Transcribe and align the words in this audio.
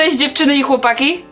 Cześć 0.00 0.16
dziewczyny 0.16 0.56
i 0.56 0.62
chłopaki. 0.62 1.24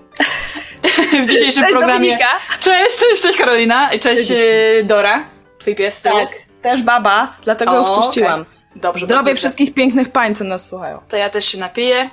w 1.25 1.27
dzisiejszym 1.30 1.62
Cześć, 1.62 1.73
programie. 1.73 1.95
Dominika. 1.95 2.29
Cześć, 2.61 2.96
cześć, 2.98 3.23
cześć 3.23 3.39
Karolina. 3.39 3.93
I 3.93 4.01
Cześć 4.01 4.30
e, 4.30 4.37
Dora. 4.85 5.25
Twój 5.59 5.75
pies 5.75 6.03
tył. 6.03 6.12
Tak, 6.12 6.29
też 6.62 6.82
baba, 6.82 7.36
dlatego 7.45 7.75
ją 7.75 7.86
O, 7.86 8.03
wpuściłam. 8.03 8.41
okej. 8.41 8.53
Dobrze, 8.77 9.07
Zdrowie 9.07 9.35
wszystkich 9.35 9.75
pięknych 9.75 10.09
pań, 10.09 10.35
co 10.35 10.45
nas 10.45 10.68
słuchają. 10.68 11.00
To 11.09 11.17
ja 11.17 11.31
też 11.31 11.45
się 11.45 11.59
napiję. 11.59 12.11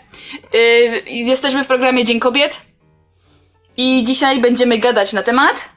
Y, 0.55 0.57
jesteśmy 1.07 1.63
w 1.63 1.67
programie 1.67 2.05
Dzień 2.05 2.19
Kobiet. 2.19 2.61
I 3.77 4.03
dzisiaj 4.03 4.41
będziemy 4.41 4.77
gadać 4.77 5.13
na 5.13 5.23
temat. 5.23 5.69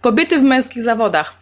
Kobiety 0.00 0.38
w 0.38 0.42
męskich 0.42 0.82
zawodach. 0.82 1.34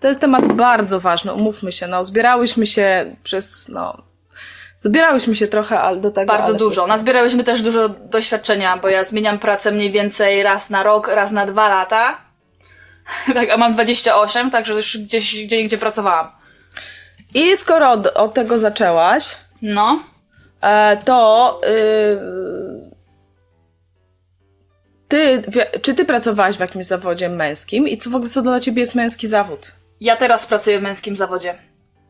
To 0.00 0.08
jest 0.08 0.20
temat 0.20 0.52
bardzo 0.52 1.00
ważny, 1.00 1.32
umówmy 1.32 1.72
się. 1.72 1.86
No, 1.86 2.04
zbierałyśmy 2.04 2.66
się 2.66 3.16
przez, 3.22 3.68
no, 3.68 4.07
zbierałyśmy 4.78 5.34
się 5.34 5.46
trochę 5.46 5.80
ale 5.80 6.00
do 6.00 6.10
tego. 6.10 6.32
Bardzo 6.32 6.48
ale 6.48 6.58
dużo. 6.58 6.86
Nazbierałyśmy 6.86 7.44
też 7.44 7.62
dużo 7.62 7.88
doświadczenia, 7.88 8.76
bo 8.76 8.88
ja 8.88 9.04
zmieniam 9.04 9.38
pracę 9.38 9.72
mniej 9.72 9.90
więcej 9.90 10.42
raz 10.42 10.70
na 10.70 10.82
rok, 10.82 11.08
raz 11.08 11.30
na 11.30 11.46
dwa 11.46 11.68
lata. 11.68 12.16
tak, 13.34 13.50
a 13.50 13.56
mam 13.56 13.72
28, 13.72 14.50
także 14.50 14.74
już 14.74 14.98
gdzieś, 14.98 15.44
gdzie 15.44 15.64
gdzie 15.64 15.78
pracowałam. 15.78 16.30
I 17.34 17.56
skoro 17.56 17.90
od, 17.90 18.06
od 18.06 18.34
tego 18.34 18.58
zaczęłaś, 18.58 19.36
No. 19.62 20.02
e, 20.60 20.96
to 21.04 21.60
y, 21.68 22.18
ty, 25.08 25.42
czy 25.82 25.94
ty 25.94 26.04
pracowałaś 26.04 26.56
w 26.56 26.60
jakimś 26.60 26.86
zawodzie 26.86 27.28
męskim 27.28 27.88
i 27.88 27.96
co 27.96 28.10
w 28.10 28.14
ogóle 28.14 28.30
co 28.30 28.42
dla 28.42 28.60
ciebie 28.60 28.80
jest 28.80 28.94
męski 28.94 29.28
zawód? 29.28 29.72
Ja 30.00 30.16
teraz 30.16 30.46
pracuję 30.46 30.78
w 30.78 30.82
męskim 30.82 31.16
zawodzie. 31.16 31.58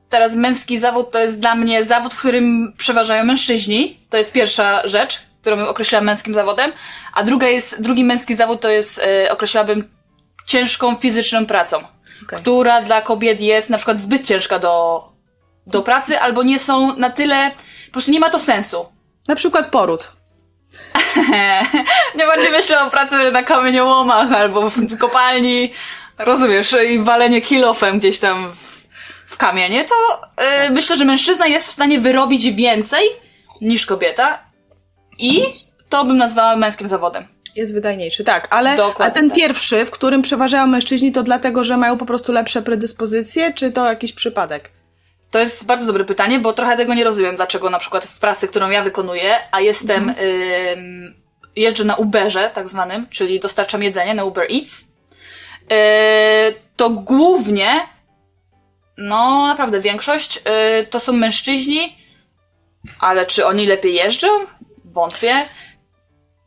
Teraz 0.08 0.34
męski 0.34 0.78
zawód 0.78 1.10
to 1.10 1.18
jest 1.18 1.40
dla 1.40 1.54
mnie 1.54 1.84
zawód, 1.84 2.14
w 2.14 2.18
którym 2.18 2.72
przeważają 2.78 3.24
mężczyźni. 3.24 4.00
To 4.10 4.16
jest 4.16 4.32
pierwsza 4.32 4.86
rzecz, 4.86 5.22
którą 5.40 5.66
określam 5.66 6.04
męskim 6.04 6.34
zawodem. 6.34 6.72
A 7.14 7.22
druga 7.22 7.46
jest, 7.46 7.82
drugi 7.82 8.04
męski 8.04 8.34
zawód 8.34 8.60
to 8.60 8.68
jest, 8.68 8.98
e, 8.98 9.32
określałabym 9.32 9.88
ciężką 10.46 10.94
fizyczną 10.94 11.46
pracą, 11.46 11.76
Okej. 11.76 12.40
która 12.40 12.82
dla 12.82 13.02
kobiet 13.02 13.40
jest 13.40 13.70
na 13.70 13.76
przykład 13.76 13.98
zbyt 13.98 14.26
ciężka 14.26 14.58
do, 14.58 15.04
do 15.66 15.82
pracy, 15.82 16.20
albo 16.20 16.42
nie 16.42 16.58
są 16.58 16.96
na 16.96 17.10
tyle, 17.10 17.50
po 17.86 17.92
prostu 17.92 18.10
nie 18.10 18.20
ma 18.20 18.30
to 18.30 18.38
sensu. 18.38 18.86
Na 19.28 19.36
przykład 19.36 19.70
poród. 19.70 20.12
nie 22.18 22.26
bardziej 22.26 22.50
myślę 22.50 22.82
o 22.82 22.90
pracy 22.90 23.30
na 23.32 23.42
kamieniołomach 23.42 24.32
albo 24.32 24.70
w 24.70 24.98
kopalni, 24.98 25.72
rozumiesz, 26.18 26.76
i 26.88 26.98
walenie 26.98 27.40
kilofem 27.40 27.98
gdzieś 27.98 28.18
tam 28.18 28.52
w 28.52 28.77
kamienie, 29.38 29.84
to 29.84 29.94
yy, 30.42 30.70
myślę, 30.70 30.96
że 30.96 31.04
mężczyzna 31.04 31.46
jest 31.46 31.68
w 31.68 31.72
stanie 31.72 32.00
wyrobić 32.00 32.50
więcej 32.50 33.04
niż 33.60 33.86
kobieta 33.86 34.38
i 35.18 35.42
to 35.88 36.04
bym 36.04 36.16
nazwała 36.16 36.56
męskim 36.56 36.88
zawodem. 36.88 37.28
Jest 37.56 37.74
wydajniejszy, 37.74 38.24
tak, 38.24 38.48
ale 38.50 38.76
Dokładnie 38.76 39.06
a 39.06 39.10
ten 39.10 39.28
tak. 39.28 39.38
pierwszy, 39.38 39.84
w 39.84 39.90
którym 39.90 40.22
przeważają 40.22 40.66
mężczyźni, 40.66 41.12
to 41.12 41.22
dlatego, 41.22 41.64
że 41.64 41.76
mają 41.76 41.98
po 41.98 42.06
prostu 42.06 42.32
lepsze 42.32 42.62
predyspozycje, 42.62 43.52
czy 43.52 43.72
to 43.72 43.86
jakiś 43.86 44.12
przypadek? 44.12 44.70
To 45.30 45.38
jest 45.38 45.66
bardzo 45.66 45.86
dobre 45.86 46.04
pytanie, 46.04 46.38
bo 46.40 46.52
trochę 46.52 46.76
tego 46.76 46.94
nie 46.94 47.04
rozumiem, 47.04 47.36
dlaczego 47.36 47.70
na 47.70 47.78
przykład 47.78 48.04
w 48.04 48.18
pracy, 48.18 48.48
którą 48.48 48.70
ja 48.70 48.82
wykonuję, 48.82 49.34
a 49.50 49.60
jestem, 49.60 50.08
ym, 50.08 51.14
jeżdżę 51.56 51.84
na 51.84 51.96
Uberze 51.96 52.50
tak 52.54 52.68
zwanym, 52.68 53.06
czyli 53.10 53.40
dostarczam 53.40 53.82
jedzenie 53.82 54.14
na 54.14 54.24
Uber 54.24 54.46
Eats, 54.52 54.80
yy, 54.80 55.76
to 56.76 56.90
głównie, 56.90 57.80
no 58.98 59.46
naprawdę 59.46 59.80
większość, 59.80 60.36
yy, 60.36 60.86
to 60.86 61.00
są 61.00 61.12
mężczyźni, 61.12 61.96
ale 63.00 63.26
czy 63.26 63.46
oni 63.46 63.66
lepiej 63.66 63.94
jeżdżą? 63.94 64.28
Wątpię. 64.84 65.48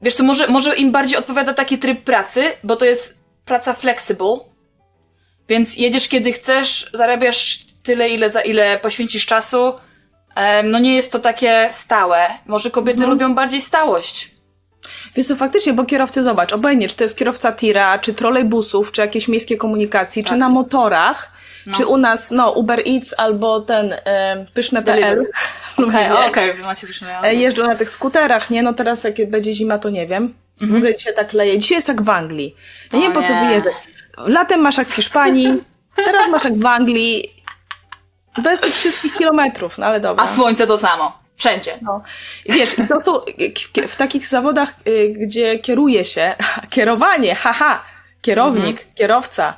Wiesz 0.01 0.13
co, 0.13 0.23
może, 0.23 0.47
może 0.47 0.75
im 0.75 0.91
bardziej 0.91 1.17
odpowiada 1.17 1.53
taki 1.53 1.79
tryb 1.79 2.03
pracy, 2.03 2.44
bo 2.63 2.75
to 2.75 2.85
jest 2.85 3.17
praca 3.45 3.73
flexible, 3.73 4.38
więc 5.50 5.78
jedziesz 5.78 6.07
kiedy 6.07 6.31
chcesz, 6.31 6.90
zarabiasz 6.94 7.59
tyle, 7.84 8.09
ile, 8.09 8.29
za 8.29 8.41
ile 8.41 8.79
poświęcisz 8.79 9.25
czasu. 9.25 9.73
No 10.63 10.79
nie 10.79 10.95
jest 10.95 11.11
to 11.11 11.19
takie 11.19 11.69
stałe. 11.72 12.28
Może 12.45 12.72
kobiety 12.72 13.06
lubią 13.06 13.35
bardziej 13.35 13.61
stałość. 13.61 14.31
Wiesz 15.16 15.28
co, 15.28 15.35
faktycznie, 15.35 15.73
bo 15.73 15.85
kierowcy, 15.85 16.23
zobacz, 16.23 16.53
obojętnie, 16.53 16.90
czy 16.90 16.95
to 16.95 17.03
jest 17.03 17.17
kierowca 17.17 17.51
tira, 17.51 18.00
czy 18.00 18.13
trolejbusów, 18.13 18.91
czy 18.91 19.01
jakieś 19.01 19.28
miejskie 19.28 19.57
komunikacji, 19.57 20.23
czy 20.23 20.35
na 20.35 20.50
motorach, 20.50 21.31
czy 21.75 21.85
u 21.85 21.97
nas, 21.97 22.31
no, 22.31 22.51
Uber 22.51 22.79
Eats 22.88 23.13
albo 23.17 23.61
ten 23.61 23.94
e, 24.05 24.45
pyszne.pl. 24.53 25.25
Okej, 25.88 26.11
okej, 26.11 26.53
wy 26.53 26.63
macie 26.63 26.88
pyszne 26.88 27.22
E, 27.22 27.35
Jeżdżą 27.35 27.63
na 27.67 27.75
tych 27.75 27.89
skuterach, 27.89 28.49
nie? 28.49 28.63
No 28.63 28.73
teraz 28.73 29.03
jak 29.03 29.29
będzie 29.29 29.53
zima, 29.53 29.77
to 29.77 29.89
nie 29.89 30.07
wiem. 30.07 30.33
W 30.61 30.75
ogóle 30.75 30.95
dzisiaj 30.97 31.16
tak 31.16 31.33
leje. 31.33 31.59
Dzisiaj 31.59 31.75
jest 31.77 31.88
jak 31.88 32.01
w 32.01 32.09
Anglii. 32.09 32.55
Ja 32.94 32.99
nie 32.99 33.05
Mhm. 33.05 33.13
Wiem, 33.13 33.23
po 33.23 33.27
co 33.41 33.45
wyjeżdżać. 33.47 33.73
Latem 34.17 34.59
masz 34.61 34.77
jak 34.77 34.88
w 34.88 34.94
Hiszpanii, 34.95 35.63
teraz 35.95 36.29
masz 36.29 36.44
jak 36.44 36.59
w 36.59 36.66
Anglii. 36.66 37.33
Bez 38.43 38.59
tych 38.59 38.73
wszystkich 38.73 39.13
kilometrów, 39.16 39.78
no 39.78 39.85
ale 39.85 39.99
dobra. 39.99 40.25
A 40.25 40.28
słońce 40.28 40.67
to 40.67 40.78
samo. 40.78 41.22
Wszędzie. 41.38 41.79
No. 41.81 42.01
I 42.45 42.51
Wiesz, 42.53 42.75
to 42.89 43.01
są 43.01 43.13
w, 43.75 43.88
w 43.91 43.95
takich 43.95 44.28
zawodach, 44.28 44.73
y, 44.88 45.13
gdzie 45.17 45.59
kieruje 45.59 46.05
się, 46.05 46.35
kierowanie, 46.73 47.35
haha, 47.35 47.83
kierownik, 48.22 48.79
Mhm. 48.79 48.95
kierowca, 48.95 49.53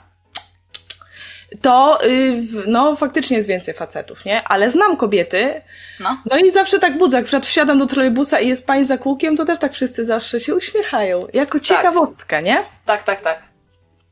to 1.61 1.99
y, 2.05 2.41
no 2.67 2.95
faktycznie 2.95 3.37
jest 3.37 3.47
więcej 3.49 3.73
facetów, 3.73 4.25
nie? 4.25 4.43
Ale 4.43 4.71
znam 4.71 4.97
kobiety, 4.97 5.61
No. 5.99 6.17
no 6.31 6.37
i 6.37 6.51
zawsze 6.51 6.79
tak 6.79 6.97
budzę, 6.97 7.17
jak 7.17 7.25
przykład 7.25 7.45
wsiadam 7.45 7.79
do 7.79 7.85
trolejbusa 7.85 8.39
i 8.39 8.47
jest 8.47 8.67
pani 8.67 8.85
za 8.85 8.97
kółkiem, 8.97 9.37
to 9.37 9.45
też 9.45 9.59
tak 9.59 9.73
wszyscy 9.73 10.05
zawsze 10.05 10.39
się 10.39 10.55
uśmiechają. 10.55 11.27
Jako 11.33 11.59
ciekawostka, 11.59 12.41
nie? 12.41 12.63
Tak, 12.85 13.03
tak, 13.03 13.21
tak. 13.21 13.39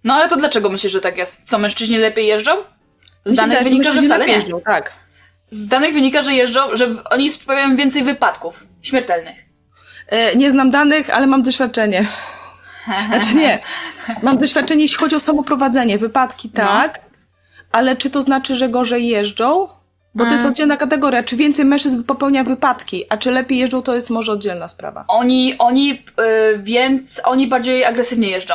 No 0.04 0.14
ale 0.14 0.28
to 0.28 0.36
dlaczego 0.38 0.70
myślisz, 0.70 0.92
że 0.92 1.02
tak 1.02 1.18
jest? 1.18 1.42
Co, 1.44 1.58
mężczyźni 1.60 1.98
lepiej 1.98 2.28
jeżdżą? 2.28 2.52
Z 3.26 3.34
danych 3.34 3.58
wydaje, 3.58 3.64
wynika, 3.70 3.92
że 3.94 4.02
wcale 4.02 4.26
nie. 4.28 4.34
jeżdżą, 4.34 4.62
Tak. 4.66 4.92
Z 5.52 5.68
danych 5.68 5.94
wynika, 5.94 6.22
że 6.22 6.34
jeżdżą, 6.34 6.76
że 6.76 6.88
oni 7.10 7.32
sprawiają 7.32 7.76
więcej 7.76 8.04
wypadków 8.04 8.64
śmiertelnych. 8.82 9.36
E, 10.08 10.36
Nie 10.36 10.52
znam 10.52 10.72
danych, 10.72 11.10
ale 11.10 11.28
mam 11.28 11.42
doświadczenie. 11.42 12.06
Znaczy 13.08 13.36
nie. 13.36 13.60
Mam 14.24 14.38
doświadczenie, 14.38 14.82
jeśli 14.82 14.98
chodzi 14.98 15.16
o 15.16 15.20
samoprowadzenie. 15.20 15.98
Wypadki 15.98 16.52
No. 16.58 16.64
Ale 17.72 17.96
czy 17.96 18.10
to 18.10 18.24
znaczy, 18.24 18.56
że 18.56 18.70
gorzej 18.70 19.08
jeżdżą? 19.08 19.68
Bo 20.16 20.24
to 20.24 20.28
Mm. 20.30 20.34
jest 20.34 20.46
oddzielna 20.46 20.78
kategoria. 20.78 21.24
Czy 21.24 21.36
więcej 21.36 21.66
mężczyzn 21.66 22.04
popełnia 22.04 22.44
wypadki, 22.44 23.06
a 23.10 23.18
czy 23.18 23.32
lepiej 23.32 23.58
jeżdżą, 23.58 23.82
to 23.82 23.96
jest 23.96 24.10
może 24.10 24.32
oddzielna 24.32 24.68
sprawa. 24.68 25.06
Oni, 25.08 25.56
oni, 25.58 25.92
y, 26.54 26.60
więc 26.60 27.22
oni 27.24 27.48
bardziej 27.48 27.86
agresywnie 27.86 28.30
jeżdżą. 28.30 28.54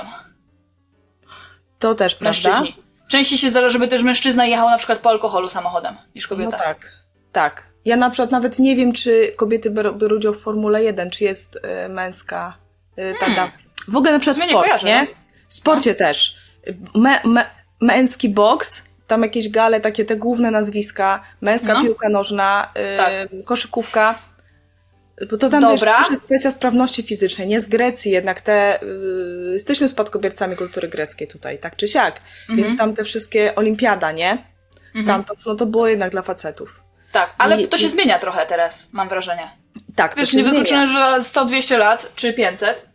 To 1.78 1.94
też 1.94 2.14
prawda. 2.14 2.50
Mężczyźni. 2.50 2.82
Częściej 3.08 3.38
się 3.38 3.50
zdarza, 3.50 3.68
żeby 3.68 3.88
też 3.88 4.02
mężczyzna 4.02 4.46
jechał 4.46 4.70
na 4.70 4.78
przykład 4.78 4.98
po 4.98 5.10
alkoholu 5.10 5.50
samochodem 5.50 5.94
niż 6.14 6.30
No 6.30 6.36
kobieta. 6.36 6.58
tak, 6.58 6.92
tak. 7.32 7.66
Ja 7.84 7.96
na 7.96 8.10
przykład 8.10 8.30
nawet 8.30 8.58
nie 8.58 8.76
wiem, 8.76 8.92
czy 8.92 9.32
kobiety 9.36 9.70
biorą, 9.70 10.16
udział 10.16 10.34
w 10.34 10.40
Formule 10.40 10.82
1, 10.82 11.10
czy 11.10 11.24
jest 11.24 11.56
y, 11.56 11.88
męska 11.88 12.56
y, 12.98 13.14
tada. 13.20 13.50
W 13.88 13.96
ogóle 13.96 14.12
na 14.12 14.18
przykład 14.18 14.38
Hmm. 14.38 14.62
W 14.62 14.66
sport, 14.66 14.82
nie? 14.82 15.00
no. 15.10 15.14
W 15.48 15.54
sporcie 15.54 15.94
też. 15.94 16.36
Me, 16.94 17.20
me, 17.24 17.44
męski 17.80 18.28
boks, 18.28 18.82
tam 19.06 19.22
jakieś 19.22 19.48
gale, 19.48 19.80
takie 19.80 20.04
te 20.04 20.16
główne 20.16 20.50
nazwiska, 20.50 21.22
męska 21.40 21.74
No. 21.74 21.82
piłka 21.82 22.08
nożna, 22.08 22.72
y, 22.94 22.96
Tak. 22.96 23.44
koszykówka. 23.44 24.18
Bo 25.30 25.36
to 25.36 25.48
tam 25.48 25.60
Dobra. 25.60 25.98
też 25.98 26.10
jest 26.10 26.22
kwestia 26.22 26.50
sprawności 26.50 27.02
fizycznej, 27.02 27.46
nie 27.48 27.60
z 27.60 27.66
Grecji, 27.66 28.12
jednak 28.12 28.40
te, 28.40 28.82
y, 28.82 28.86
jesteśmy 29.52 29.88
spadkobiercami 29.88 30.56
kultury 30.56 30.88
greckiej 30.88 31.28
tutaj, 31.28 31.58
tak 31.58 31.76
czy 31.76 31.88
siak. 31.88 32.20
Mhm. 32.40 32.56
Więc 32.58 32.78
tam 32.78 32.94
te 32.94 33.04
wszystkie 33.04 33.54
olimpiada, 33.54 34.12
nie? 34.12 34.44
Tam 35.06 35.24
to, 35.24 35.34
no 35.46 35.54
to 35.54 35.66
było 35.66 35.88
jednak 35.88 36.10
dla 36.12 36.22
facetów. 36.22 36.82
Tak, 37.12 37.34
ale 37.38 37.62
I- 37.62 37.68
to 37.68 37.78
się 37.78 37.86
i- 37.86 37.90
zmienia 37.90 38.18
trochę 38.18 38.46
teraz, 38.46 38.88
mam 38.92 39.08
wrażenie. 39.08 39.50
Tak, 39.94 40.14
to 40.14 40.20
Wiesz, 40.20 40.30
się 40.30 40.36
niewykluczone, 40.36 40.86
że 40.88 41.18
100-200 41.22 41.78
lat, 41.78 42.12
czy 42.16 42.32
500. 42.32 42.86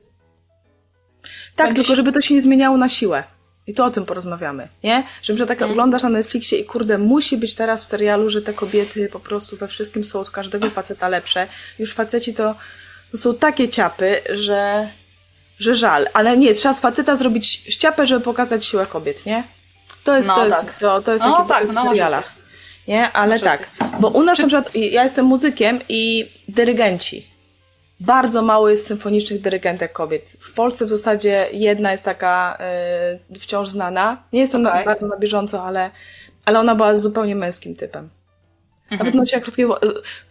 Tak, 1.55 1.67
będzie 1.67 1.75
tylko 1.75 1.89
się- 1.89 1.95
żeby 1.95 2.11
to 2.11 2.21
się 2.21 2.33
nie 2.33 2.41
zmieniało 2.41 2.77
na 2.77 2.89
siłę. 2.89 3.23
I 3.67 3.73
to 3.73 3.85
o 3.85 3.91
tym 3.91 4.05
porozmawiamy, 4.05 4.67
nie? 4.83 5.03
Że 5.21 5.35
że 5.35 5.45
tak 5.45 5.57
Mhm. 5.57 5.71
oglądasz 5.71 6.03
na 6.03 6.09
Netflixie 6.09 6.59
i 6.59 6.65
kurde, 6.65 6.97
musi 6.97 7.37
być 7.37 7.55
teraz 7.55 7.81
w 7.81 7.85
serialu, 7.85 8.29
że 8.29 8.41
te 8.41 8.53
kobiety 8.53 9.09
po 9.11 9.19
prostu 9.19 9.57
we 9.57 9.67
wszystkim 9.67 10.03
są 10.03 10.19
od 10.19 10.29
każdego 10.29 10.69
faceta 10.69 11.09
lepsze. 11.09 11.47
Już 11.79 11.93
faceci 11.93 12.33
to, 12.33 12.55
to 13.11 13.17
są 13.17 13.35
takie 13.35 13.69
ciapy, 13.69 14.21
że, 14.29 14.89
że 15.59 15.75
żal. 15.75 16.07
Ale 16.13 16.37
nie, 16.37 16.53
trzeba 16.53 16.73
z 16.73 16.79
faceta 16.79 17.15
zrobić 17.15 17.45
ściapę, 17.47 18.07
żeby 18.07 18.21
pokazać 18.25 18.65
siłę 18.65 18.85
kobiet, 18.85 19.25
nie? 19.25 19.43
To 20.03 20.15
jest, 20.15 20.27
No 20.27 20.35
to 20.35 20.45
jest, 20.45 20.57
tak. 20.57 20.77
to, 20.79 21.01
to 21.01 21.11
jest 21.11 21.23
No 21.23 21.35
takie 21.37 21.49
tak, 21.49 21.67
w 21.71 21.73
no 21.73 21.83
serialach. 21.83 22.31
Nie, 22.87 23.11
ale 23.11 23.39
tak. 23.39 23.69
Bo 23.99 24.09
u 24.09 24.23
nas 24.23 24.39
na 24.39 24.47
przykład, 24.47 24.75
ja 24.75 25.03
jestem 25.03 25.25
muzykiem 25.25 25.79
i 25.89 26.31
dyrygenci. 26.47 27.30
Bardzo 28.05 28.41
mało 28.41 28.69
jest 28.69 28.87
symfonicznych 28.87 29.41
dyrygentek 29.41 29.93
kobiet. 29.93 30.29
W 30.39 30.53
Polsce 30.53 30.85
w 30.85 30.89
zasadzie 30.89 31.47
jedna 31.53 31.91
jest 31.91 32.05
taka 32.05 32.57
y, 33.33 33.39
wciąż 33.39 33.69
znana. 33.69 34.23
Nie 34.33 34.39
jestem 34.39 34.65
Okej. 34.67 34.79
na, 34.79 34.85
bardzo 34.85 35.07
na 35.07 35.17
bieżąco, 35.17 35.63
ale, 35.63 35.91
ale 36.45 36.59
ona 36.59 36.75
była 36.75 36.97
zupełnie 36.97 37.35
męskim 37.35 37.75
typem. 37.75 38.09
Nawet 38.91 39.13
nosiła 39.13 39.41
krótkie. 39.41 39.67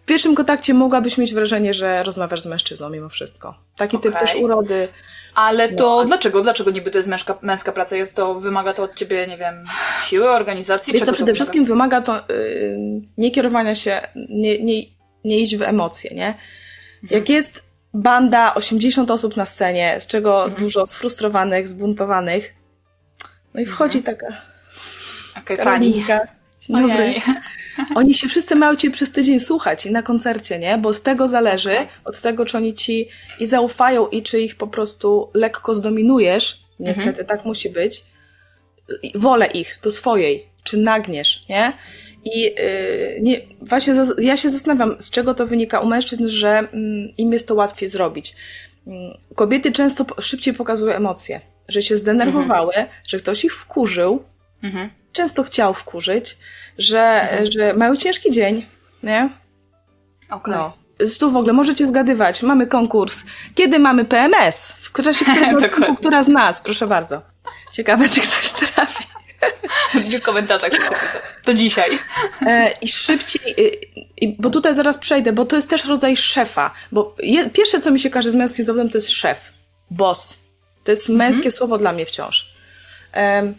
W 0.02 0.05
pierwszym 0.06 0.34
kontakcie 0.34 0.75
mogłabyś 0.75 1.19
mieć 1.19 1.34
wrażenie, 1.34 1.75
że 1.75 2.02
rozmawiasz 2.02 2.40
z 2.40 2.46
mężczyzną 2.46 2.90
mimo 2.90 3.08
wszystko. 3.08 3.55
Taki 3.76 3.99
typ 3.99 4.14
Okej. 4.14 4.26
też 4.26 4.37
urody. 4.37 4.88
Ale 5.34 5.73
to 5.73 6.05
dlaczego? 6.05 6.43
Dlaczego 6.43 6.70
niby 6.70 6.90
to 6.90 6.99
jest 6.99 7.08
męska, 7.08 7.38
męska 7.43 7.73
praca? 7.73 7.96
Jest 7.96 8.16
to, 8.16 8.40
wymaga 8.40 8.75
to 8.75 8.82
od 8.82 8.94
ciebie, 8.94 9.26
nie 9.26 9.37
wiem, 9.37 9.64
siły, 10.06 10.31
organizacji? 10.31 10.93
Wiesz, 10.93 11.00
to 11.00 11.06
przede 11.06 11.19
wymaga? 11.19 11.34
wszystkim 11.34 11.64
wymaga 11.64 12.00
to 12.00 12.14
yy, 12.14 12.78
nie 13.19 13.31
kierowania 13.31 13.75
się, 13.75 14.00
nie, 14.28 14.62
nie, 14.64 14.82
nie 15.25 15.40
iść 15.40 15.56
w 15.56 15.62
emocje, 15.62 16.14
nie? 16.14 16.34
Jak 17.02 17.29
jest 17.29 17.62
banda, 17.94 18.55
80 18.55 19.11
osób 19.11 19.37
na 19.37 19.47
scenie, 19.47 20.00
z 20.00 20.06
czego 20.06 20.49
dużo 20.49 20.87
sfrustrowanych, 20.87 21.69
zbuntowanych, 21.69 22.55
no 23.55 23.61
i 23.61 23.67
wchodzi 23.67 24.02
taka 24.02 24.26
Okej, 25.38 25.56
pani. 25.56 25.67
Karolinka. 25.67 26.20
Dzień 26.61 26.76
dobry. 26.76 27.14
Oni 27.94 28.14
się 28.14 28.29
wszyscy 28.29 28.56
mają 28.56 28.76
cię 28.76 28.91
przez 28.91 29.12
tydzień 29.12 29.41
słuchać 29.41 29.87
i 29.87 29.91
na 29.91 30.02
koncercie, 30.02 30.58
nie? 30.58 30.79
Bo 30.79 30.88
od 30.88 31.02
tego 31.02 31.29
zależy, 31.29 31.76
od 32.05 32.20
tego, 32.20 32.44
czy 32.44 32.56
oni 32.56 32.75
ci 32.75 33.08
i 33.41 33.47
zaufają 33.47 34.08
i 34.08 34.23
czy 34.23 34.41
ich 34.41 34.56
po 34.56 34.67
prostu 34.67 35.31
lekko 35.35 35.75
zdominujesz. 35.75 36.61
Niestety 36.81 37.25
tak 37.25 37.44
musi 37.44 37.70
być. 37.70 38.05
Wolę 39.14 39.47
ich 39.47 39.79
do 39.82 39.91
swojej, 39.91 40.49
czy 40.64 40.76
nagniesz, 40.76 41.49
nie? 41.49 41.73
I 42.25 42.43
yy, 42.43 42.52
nie, 43.22 43.40
właśnie 43.62 43.94
ja 44.19 44.37
się 44.37 44.50
zastanawiam, 44.50 44.96
z 44.99 45.11
czego 45.11 45.34
to 45.34 45.46
wynika 45.46 45.81
u 45.81 45.87
mężczyzn, 45.87 46.28
że 46.28 46.58
mm, 46.58 46.72
im 47.19 47.32
jest 47.32 47.49
to 47.49 47.55
łatwiej 47.55 47.88
zrobić. 47.88 48.37
Mm, 48.87 49.19
Kobiety 49.34 49.72
często 49.72 50.05
szybciej 50.20 50.55
pokazują 50.55 50.94
emocje, 50.94 51.40
że 51.69 51.82
się 51.82 51.99
zdenerwowały, 51.99 52.72
że 53.08 53.19
ktoś 53.19 53.44
ich 53.44 53.55
wkurzył, 53.55 54.25
Mhm. 54.62 54.90
często 55.12 55.43
chciał 55.43 55.75
wkurzyć, 55.75 56.38
że, 56.78 57.28
że 57.50 57.75
mają 57.75 57.96
ciężki 57.96 58.31
dzień, 58.31 58.66
nie? 59.02 59.31
Okej. 60.31 60.55
No. 60.55 60.73
Tu 61.20 61.31
w 61.31 61.37
ogóle 61.37 61.52
możecie 61.52 61.87
zgadywać. 61.87 62.43
Mamy 62.43 62.66
konkurs. 62.66 63.23
Kiedy 63.55 63.78
mamy 63.78 64.05
PMS? 64.05 64.73
W 64.73 64.93
czasie 65.02 65.25
którego 65.25 65.94
która 66.00 66.23
z 66.25 66.28
nas? 66.28 66.61
Proszę 66.61 66.87
bardzo. 66.87 67.23
Ciekawe, 67.73 68.08
czy 68.08 68.20
ktoś 68.20 68.50
trafi. 68.52 69.05
W 70.20 70.22
komentarzach. 70.22 70.70
To 71.44 71.54
dzisiaj. 71.54 71.98
E, 72.46 72.72
I 72.81 72.88
szybciej, 72.88 73.54
i, 74.20 74.37
bo 74.38 74.50
tutaj 74.50 74.75
zaraz 74.75 74.98
przejdę, 74.98 75.32
bo 75.32 75.44
to 75.44 75.56
jest 75.56 75.70
też 75.70 75.84
rodzaj 75.84 76.16
szefa. 76.16 76.70
Bo 76.92 77.16
je, 77.19 77.50
pierwsze, 77.50 77.81
co 77.81 77.90
mi 77.90 78.00
się 78.00 78.10
każe 78.10 78.31
z 78.31 78.34
męskim 78.34 78.64
zawodem, 78.64 78.90
to 78.90 78.98
jest 78.98 79.10
szef. 79.10 79.38
Boss. 79.90 80.38
To 80.84 80.90
jest 80.90 81.08
męskie 81.08 81.50
słowo 81.50 81.78
dla 81.78 81.92
mnie 81.92 82.06
wciąż. 82.06 82.54
Em, 83.12 83.54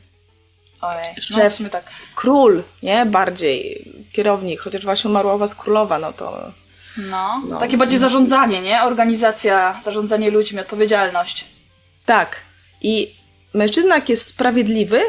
Ojej, 0.82 1.04
no 1.32 1.38
Szef. 1.38 1.54
sumie 1.56 1.70
tak. 1.70 1.84
król, 2.16 2.64
nie? 2.84 3.06
Bardziej. 3.06 3.92
Kierownik. 4.14 4.60
Chociaż 4.62 4.86
właśnie 4.86 5.10
umarła 5.10 5.38
was 5.38 5.56
królowa, 5.56 6.00
no 6.00 6.14
to... 6.14 6.52
No, 6.98 7.42
No. 7.50 7.60
takie 7.60 7.78
bardziej 7.78 8.00
zarządzanie, 8.00 8.62
nie? 8.62 8.84
Organizacja, 8.84 9.80
zarządzanie 9.84 10.32
ludźmi, 10.32 10.60
odpowiedzialność. 10.60 11.46
Tak. 12.06 12.40
I 12.82 13.16
mężczyzna, 13.54 13.96
jak 13.96 14.10
jest 14.10 14.26
sprawiedliwy 14.26 15.02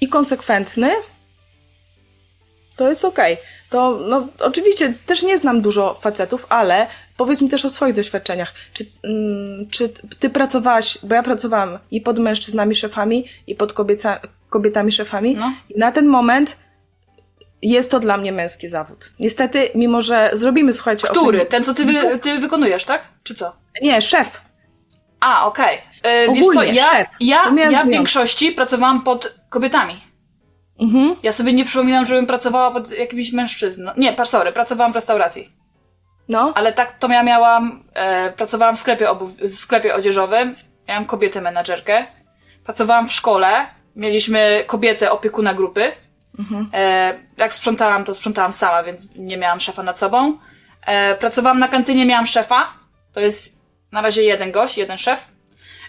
i 0.00 0.08
konsekwentny, 0.08 0.90
to 2.76 2.88
jest 2.88 3.04
okej. 3.04 3.36
To, 3.70 3.98
no, 4.08 4.28
oczywiście 4.40 4.92
też 5.06 5.22
nie 5.22 5.38
znam 5.38 5.60
dużo 5.60 5.98
facetów, 6.00 6.46
ale 6.48 6.86
powiedz 7.16 7.42
mi 7.42 7.48
też 7.48 7.64
o 7.64 7.70
swoich 7.70 7.94
doświadczeniach. 7.94 8.54
Czy, 8.72 8.86
mm, 9.02 9.70
czy 9.70 9.88
ty 10.18 10.30
pracowałaś, 10.30 10.98
bo 11.02 11.14
ja 11.14 11.22
pracowałam 11.22 11.78
i 11.90 12.00
pod 12.00 12.18
mężczyznami 12.18 12.74
szefami, 12.74 13.24
i 13.46 13.54
pod 13.54 13.72
kobieca, 13.72 14.20
kobietami 14.48 14.92
szefami, 14.92 15.36
No. 15.36 15.52
i 15.70 15.78
na 15.78 15.92
ten 15.92 16.06
moment 16.06 16.56
jest 17.62 17.90
to 17.90 18.00
dla 18.00 18.16
mnie 18.16 18.32
męski 18.32 18.68
zawód. 18.68 19.12
Niestety, 19.20 19.68
mimo 19.74 20.02
że 20.02 20.30
zrobimy, 20.32 20.72
słuchajcie, 20.72 21.08
Który? 21.08 21.46
Ten, 21.46 21.64
co 21.64 21.74
ty, 21.74 21.84
wy, 21.84 22.18
ty 22.18 22.38
wykonujesz, 22.38 22.84
tak? 22.84 23.08
Czy 23.22 23.34
co? 23.34 23.52
Nie, 23.82 24.02
szef. 24.02 24.40
A, 25.20 25.46
okej. 25.46 25.78
E, 26.02 26.26
co, 26.26 26.32
Ogólnie, 26.32 26.74
ja, 26.74 26.90
szef. 26.90 27.08
ja, 27.20 27.54
ja 27.70 27.84
w 27.84 27.88
większości 27.88 28.52
pracowałam 28.52 29.04
pod 29.04 29.37
kobietami. 29.48 30.00
Mhm. 30.80 31.16
Ja 31.22 31.32
sobie 31.32 31.52
nie 31.52 31.64
przypominam, 31.64 32.04
żebym 32.06 32.26
pracowała 32.26 32.70
pod 32.70 32.90
jakimś 32.90 33.32
mężczyzną. 33.32 33.92
Nie, 33.96 34.24
sorry, 34.24 34.52
pracowałam 34.52 34.92
w 34.92 34.94
restauracji. 34.94 35.52
No. 36.28 36.52
Ale 36.56 36.72
tak 36.72 36.98
to 36.98 37.08
ja 37.08 37.22
miałam, 37.22 37.84
e, 37.94 38.32
pracowałam 38.32 38.76
w 38.76 38.78
sklepie, 38.78 39.06
obu- 39.10 39.48
w 39.48 39.58
sklepie 39.58 39.94
odzieżowym, 39.94 40.54
miałam 40.88 41.04
kobietę 41.04 41.40
menadżerkę, 41.40 42.06
pracowałam 42.64 43.08
w 43.08 43.12
szkole, 43.12 43.66
mieliśmy 43.96 44.64
kobietę 44.66 45.10
opiekuna 45.10 45.54
grupy. 45.54 45.92
E, 46.74 47.18
jak 47.36 47.54
sprzątałam, 47.54 48.04
to 48.04 48.14
sprzątałam 48.14 48.52
sama, 48.52 48.82
więc 48.82 49.16
nie 49.16 49.36
miałam 49.36 49.60
szefa 49.60 49.82
nad 49.82 49.98
sobą. 49.98 50.38
E, 50.86 51.14
pracowałam 51.14 51.58
na 51.58 51.68
kantynie, 51.68 52.06
miałam 52.06 52.26
szefa. 52.26 52.66
To 53.12 53.20
jest 53.20 53.58
na 53.92 54.02
razie 54.02 54.22
jeden 54.22 54.52
gość, 54.52 54.78
jeden 54.78 54.98
szef. 54.98 55.32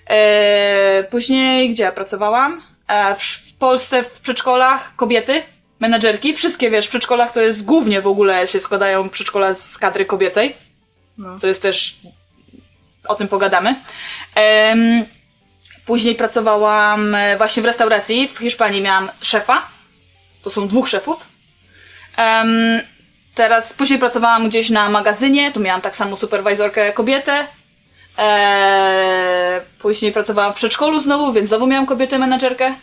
E, 0.10 1.04
później 1.04 1.70
gdzie 1.70 1.84
ja 1.84 1.92
pracowałam? 1.92 2.62
E, 2.88 3.16
w, 3.16 3.20
w 3.20 3.49
Polsce 3.60 4.04
w 4.04 4.22
przedszkolach 4.22 4.96
kobiety, 4.96 5.44
menedżerki. 5.80 6.34
Wszystkie 6.34 6.70
wiesz, 6.70 6.86
w 6.86 6.90
przedszkolach 6.90 7.32
to 7.32 7.42
jest 7.42 7.66
głównie 7.66 8.02
w 8.02 8.08
ogóle 8.08 8.48
się 8.48 8.60
składają 8.60 9.10
przedszkola 9.10 9.54
z 9.54 9.78
kadry 9.78 10.06
kobiecej. 10.06 10.56
No. 11.18 11.40
Co 11.40 11.48
jest 11.48 11.62
też. 11.62 11.98
O 13.08 13.16
tym 13.16 13.28
pogadamy. 13.28 13.76
Em, 14.36 15.06
później 15.86 16.16
pracowałam 16.16 17.16
e, 17.16 17.38
właśnie 17.38 17.64
w 17.64 17.66
restauracji. 17.66 18.28
W 18.28 18.38
Hiszpanii 18.38 18.82
miałam 18.82 19.12
szefa. 19.22 19.68
To 20.44 20.50
są 20.50 20.68
dwóch 20.68 20.90
szefów. 20.90 21.26
Em, 22.18 22.82
teraz 23.36 23.74
później 23.74 24.00
pracowałam 24.00 24.50
gdzieś 24.50 24.70
na 24.70 24.90
magazynie. 24.90 25.52
Tu 25.52 25.60
miałam 25.60 25.82
tak 25.82 25.96
samo 25.96 26.18
superwajzorkę 26.18 26.94
kobietę. 26.94 27.48
Eee, 28.18 29.62
później 29.80 30.12
pracowałam 30.12 30.54
w 30.54 30.56
przedszkolu 30.56 31.00
znowu, 31.00 31.34
więc 31.34 31.48
znowu 31.48 31.68
miałam 31.68 31.86
kobietę 31.86 32.20
menadżerkę. 32.20 32.76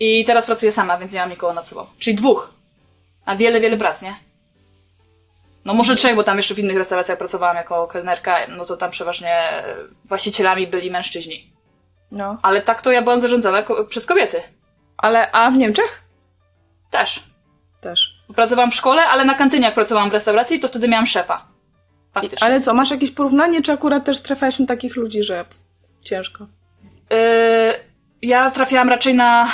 I 0.00 0.24
teraz 0.24 0.46
pracuję 0.46 0.72
sama, 0.72 0.98
więc 0.98 1.12
nie 1.12 1.20
mam 1.20 1.30
nikogo 1.30 1.52
nad 1.52 1.68
sobą. 1.68 1.86
Czyli 1.98 2.16
dwóch. 2.16 2.54
A 3.24 3.36
wiele, 3.36 3.60
wiele 3.60 3.76
prac, 3.76 4.02
nie? 4.02 4.14
No 5.64 5.74
może 5.74 5.96
trzech, 5.96 6.16
bo 6.16 6.24
tam 6.24 6.36
jeszcze 6.36 6.54
w 6.54 6.58
innych 6.58 6.76
restauracjach 6.76 7.18
pracowałam 7.18 7.56
jako 7.56 7.86
kelnerka, 7.86 8.36
no 8.48 8.64
to 8.64 8.76
tam 8.76 8.90
przeważnie 8.90 9.62
właścicielami 10.04 10.66
byli 10.66 10.90
mężczyźni. 10.90 11.52
No. 12.10 12.38
Ale 12.42 12.62
tak 12.62 12.82
to 12.82 12.92
ja 12.92 13.02
byłam 13.02 13.20
zarządzana 13.20 13.62
ko- 13.62 13.84
przez 13.84 14.06
kobiety. 14.06 14.42
Ale, 14.96 15.32
a 15.32 15.50
w 15.50 15.56
Niemczech? 15.56 16.02
Też. 16.90 17.22
Też. 17.80 18.22
Pracowałam 18.34 18.70
w 18.70 18.74
szkole, 18.74 19.02
ale 19.02 19.24
na 19.24 19.34
kantynie 19.34 19.64
jak 19.64 19.74
pracowałam 19.74 20.10
w 20.10 20.12
restauracji, 20.12 20.60
to 20.60 20.68
wtedy 20.68 20.88
miałam 20.88 21.06
szefa. 21.06 21.46
Faktycznie. 22.14 22.46
Ale 22.46 22.60
co, 22.60 22.74
masz 22.74 22.90
jakieś 22.90 23.10
porównanie, 23.10 23.62
czy 23.62 23.72
akurat 23.72 24.04
też 24.04 24.20
trafiałaś 24.22 24.58
na 24.58 24.66
takich 24.66 24.96
ludzi, 24.96 25.22
że 25.22 25.44
ciężko? 26.02 26.46
Yy, 27.10 27.16
ja 28.22 28.50
trafiałam 28.50 28.88
raczej 28.88 29.14
na 29.14 29.48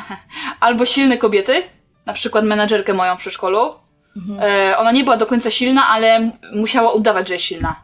albo 0.60 0.86
silne 0.86 1.18
kobiety, 1.18 1.62
na 2.06 2.12
przykład 2.12 2.44
menadżerkę 2.44 2.94
moją 2.94 3.16
w 3.16 3.18
przedszkolu. 3.18 3.74
Yy, 4.16 4.76
ona 4.76 4.92
nie 4.92 5.04
była 5.04 5.16
do 5.16 5.26
końca 5.26 5.50
silna, 5.50 5.88
ale 5.88 6.30
musiała 6.54 6.92
udawać, 6.92 7.28
że 7.28 7.34
jest 7.34 7.44
silna. 7.44 7.76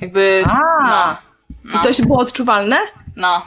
Jakby. 0.00 0.44
A. 0.46 1.16
No, 1.64 1.80
I 1.80 1.82
to 1.82 1.92
się 1.92 2.02
było 2.02 2.18
odczuwalne? 2.18 2.76
no. 3.16 3.42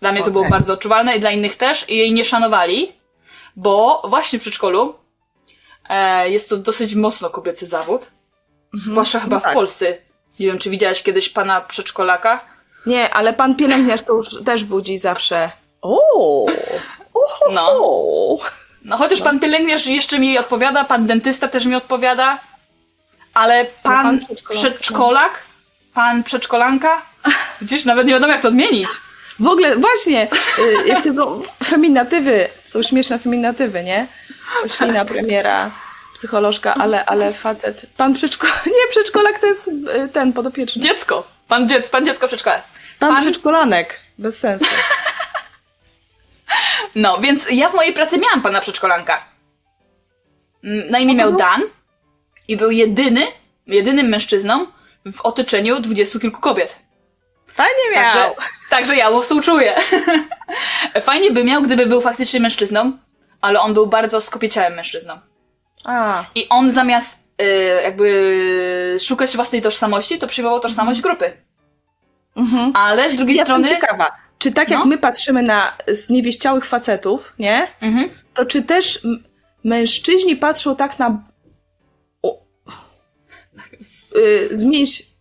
Dla 0.00 0.12
mnie 0.12 0.20
to 0.20 0.24
Okej. 0.24 0.32
było 0.32 0.48
bardzo 0.48 0.72
odczuwalne 0.72 1.16
i 1.16 1.20
dla 1.20 1.30
innych 1.30 1.56
też. 1.56 1.90
I 1.90 1.96
jej 1.96 2.12
nie 2.12 2.24
szanowali, 2.24 2.92
bo 3.56 4.02
właśnie 4.08 4.38
w 4.38 4.42
przedszkolu 4.42 4.94
e, 5.88 6.30
jest 6.30 6.48
to 6.48 6.56
dosyć 6.56 6.94
mocno 6.94 7.30
kobiecy 7.30 7.66
zawód. 7.66 8.10
Zwłaszcza 8.72 9.20
chyba 9.20 9.36
No 9.36 9.42
tak. 9.42 9.50
w 9.50 9.54
Polsce. 9.54 9.98
Nie 10.40 10.46
wiem, 10.46 10.58
czy 10.58 10.70
widziałaś 10.70 11.02
kiedyś 11.02 11.28
pana 11.28 11.60
przedszkolaka. 11.60 12.44
Nie, 12.86 13.14
ale 13.14 13.32
pan 13.32 13.56
pielęgniarz 13.56 14.02
to 14.02 14.12
już 14.12 14.44
też 14.44 14.64
budzi 14.64 14.98
zawsze. 14.98 15.50
O, 15.84 16.46
No. 17.52 17.80
No 18.84 18.96
chociaż 18.96 19.20
pan 19.20 19.40
pielęgniarz 19.40 19.86
jeszcze 19.86 20.18
mi 20.18 20.38
odpowiada, 20.38 20.84
pan 20.84 21.06
dentysta 21.06 21.48
też 21.48 21.64
mi 21.66 21.74
odpowiada, 21.74 22.38
ale 23.34 23.64
pan, 23.82 24.02
pan 24.04 24.18
przedszkolak, 24.18 24.60
przedszkolak, 24.62 25.38
pan 25.94 26.24
przedszkolanka, 26.24 27.02
gdzieś 27.62 27.84
nawet 27.84 28.06
nie 28.06 28.12
wiadomo 28.12 28.32
jak 28.32 28.42
to 28.42 28.48
odmienić. 28.48 28.88
W 29.38 29.46
ogóle, 29.46 29.76
właśnie, 29.76 30.28
y, 30.58 30.88
jak 30.88 31.04
to 31.04 31.12
są 31.14 31.42
feminatywy, 31.64 32.48
są 32.64 32.82
śmieszne 32.82 33.18
feminatywy, 33.18 33.84
nie? 33.84 34.06
Oślina 34.64 35.04
premiera, 35.04 35.70
psycholożka, 36.14 36.74
ale, 36.74 37.04
ale 37.04 37.32
facet. 37.32 37.86
Pan 37.96 38.14
przedszkolak, 38.14 38.66
nie, 38.76 38.90
przedszkolak 38.90 39.38
to 39.38 39.46
jest 39.46 39.68
y, 39.68 40.08
ten 40.12 40.32
podopieczny. 40.32 40.82
Dziecko, 40.82 41.26
pan, 41.48 41.68
dziec, 41.68 41.90
pan 41.90 42.04
dziecko 42.04 42.26
w 42.26 42.30
przedszkole. 42.30 42.62
Pan, 42.98 43.10
pan- 43.10 43.22
przedszkolanek, 43.22 44.00
bez 44.18 44.38
sensu. 44.38 44.66
No, 46.94 47.18
więc 47.18 47.46
ja 47.50 47.68
w 47.68 47.74
mojej 47.74 47.92
pracy 47.92 48.18
miałam 48.18 48.42
pana 48.42 48.60
przedszkolanka. 48.60 49.24
Mm, 50.64 50.90
Na 50.90 50.98
imię 50.98 51.14
miał 51.14 51.36
Dan 51.36 51.62
i 52.48 52.56
był 52.56 52.70
jedyny, 52.70 53.26
jedynym 53.66 54.06
mężczyzną 54.08 54.66
w 55.12 55.20
otoczeniu 55.20 55.80
dwudziestu 55.80 56.20
kilku 56.20 56.40
kobiet. 56.40 56.76
Fajnie 57.54 57.94
Także, 57.94 58.18
miał. 58.18 58.34
także 58.70 58.96
ja 58.96 59.10
mu 59.10 59.22
współczuję. 59.22 59.74
Fajnie 61.02 61.30
by 61.30 61.44
miał, 61.44 61.62
gdyby 61.62 61.86
był 61.86 62.00
faktycznie 62.00 62.40
mężczyzną, 62.40 62.92
ale 63.40 63.60
on 63.60 63.74
był 63.74 63.86
bardzo 63.86 64.20
skopieciałym 64.20 64.74
mężczyzną. 64.74 65.18
A, 65.84 66.24
I 66.34 66.48
on 66.48 66.70
zamiast 66.70 67.20
y, 67.42 67.80
jakby 67.82 68.96
szukać 69.00 69.36
własnej 69.36 69.62
tożsamości, 69.62 70.18
to 70.18 70.26
przyjmował 70.26 70.60
tożsamość 70.60 71.00
grupy. 71.00 71.36
mhm. 72.36 72.72
Ale 72.76 73.10
z 73.10 73.16
drugiej 73.16 73.36
Ja 73.36 73.44
strony... 73.44 73.68
ciekawa, 73.68 74.10
czy 74.38 74.52
tak 74.52 74.70
jak 74.70 74.80
No. 74.80 74.86
my 74.86 74.98
patrzymy 74.98 75.42
na 75.42 75.72
zniewieściałych 75.88 76.64
facetów, 76.66 77.34
nie? 77.38 77.66
Mhm. 77.80 78.10
To 78.34 78.46
czy 78.46 78.62
też 78.62 79.06
mężczyźni 79.64 80.36
patrzą 80.36 80.76
tak 80.76 80.98
na... 80.98 81.22
O, 82.22 82.42
y, 84.16 84.48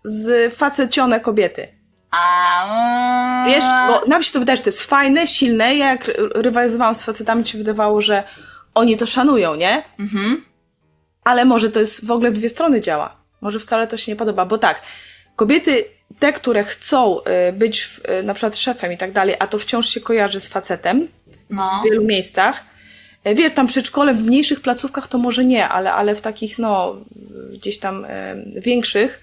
z 0.03 0.53
facecione 0.55 1.19
kobiety. 1.19 1.67
A... 2.11 3.43
Wiesz, 3.47 3.63
bo 3.87 4.05
nam 4.07 4.23
się 4.23 4.31
to 4.33 4.39
wydaje, 4.39 4.57
że 4.57 4.63
to 4.63 4.69
jest 4.69 4.81
fajne, 4.83 5.27
silne. 5.27 5.75
Ja 5.75 5.87
jak 5.89 6.05
ry- 6.07 6.29
rywalizowałam 6.35 6.95
z 6.95 7.03
facetami, 7.03 7.43
to 7.43 7.49
się 7.49 7.57
wydawało, 7.57 8.01
że 8.01 8.23
oni 8.75 8.97
to 8.97 9.05
szanują, 9.05 9.55
nie? 9.55 9.83
Mhm. 9.99 10.45
Ale 11.23 11.45
może 11.45 11.71
to 11.71 11.79
jest 11.79 12.05
w 12.05 12.11
ogóle 12.11 12.31
dwie 12.31 12.49
strony 12.49 12.81
działa. 12.81 13.17
Może 13.41 13.59
wcale 13.59 13.87
to 13.87 13.97
się 13.97 14.11
nie 14.11 14.15
podoba, 14.15 14.45
bo 14.45 14.57
tak, 14.57 14.81
kobiety, 15.35 15.85
te, 16.19 16.33
które 16.33 16.63
chcą 16.63 17.19
y, 17.19 17.53
być 17.53 17.81
w, 17.81 18.09
y, 18.09 18.23
na 18.23 18.33
przykład 18.33 18.57
szefem 18.57 18.93
i 18.93 18.97
tak 18.97 19.11
dalej, 19.11 19.35
a 19.39 19.47
to 19.47 19.59
wciąż 19.59 19.89
się 19.89 20.01
kojarzy 20.01 20.39
z 20.39 20.47
facetem 20.47 21.07
No. 21.49 21.79
w 21.81 21.85
wielu 21.85 22.03
miejscach. 22.03 22.63
Y, 23.27 23.35
Wiesz, 23.35 23.53
tam 23.53 23.67
przedszkole 23.67 24.13
w 24.13 24.23
mniejszych 24.23 24.61
placówkach 24.61 25.07
to 25.07 25.17
może 25.17 25.45
nie, 25.45 25.67
ale, 25.67 25.93
ale 25.93 26.15
w 26.15 26.21
takich, 26.21 26.59
no, 26.59 26.95
gdzieś 27.53 27.79
tam 27.79 28.05
y, 28.05 28.09
większych, 28.55 29.21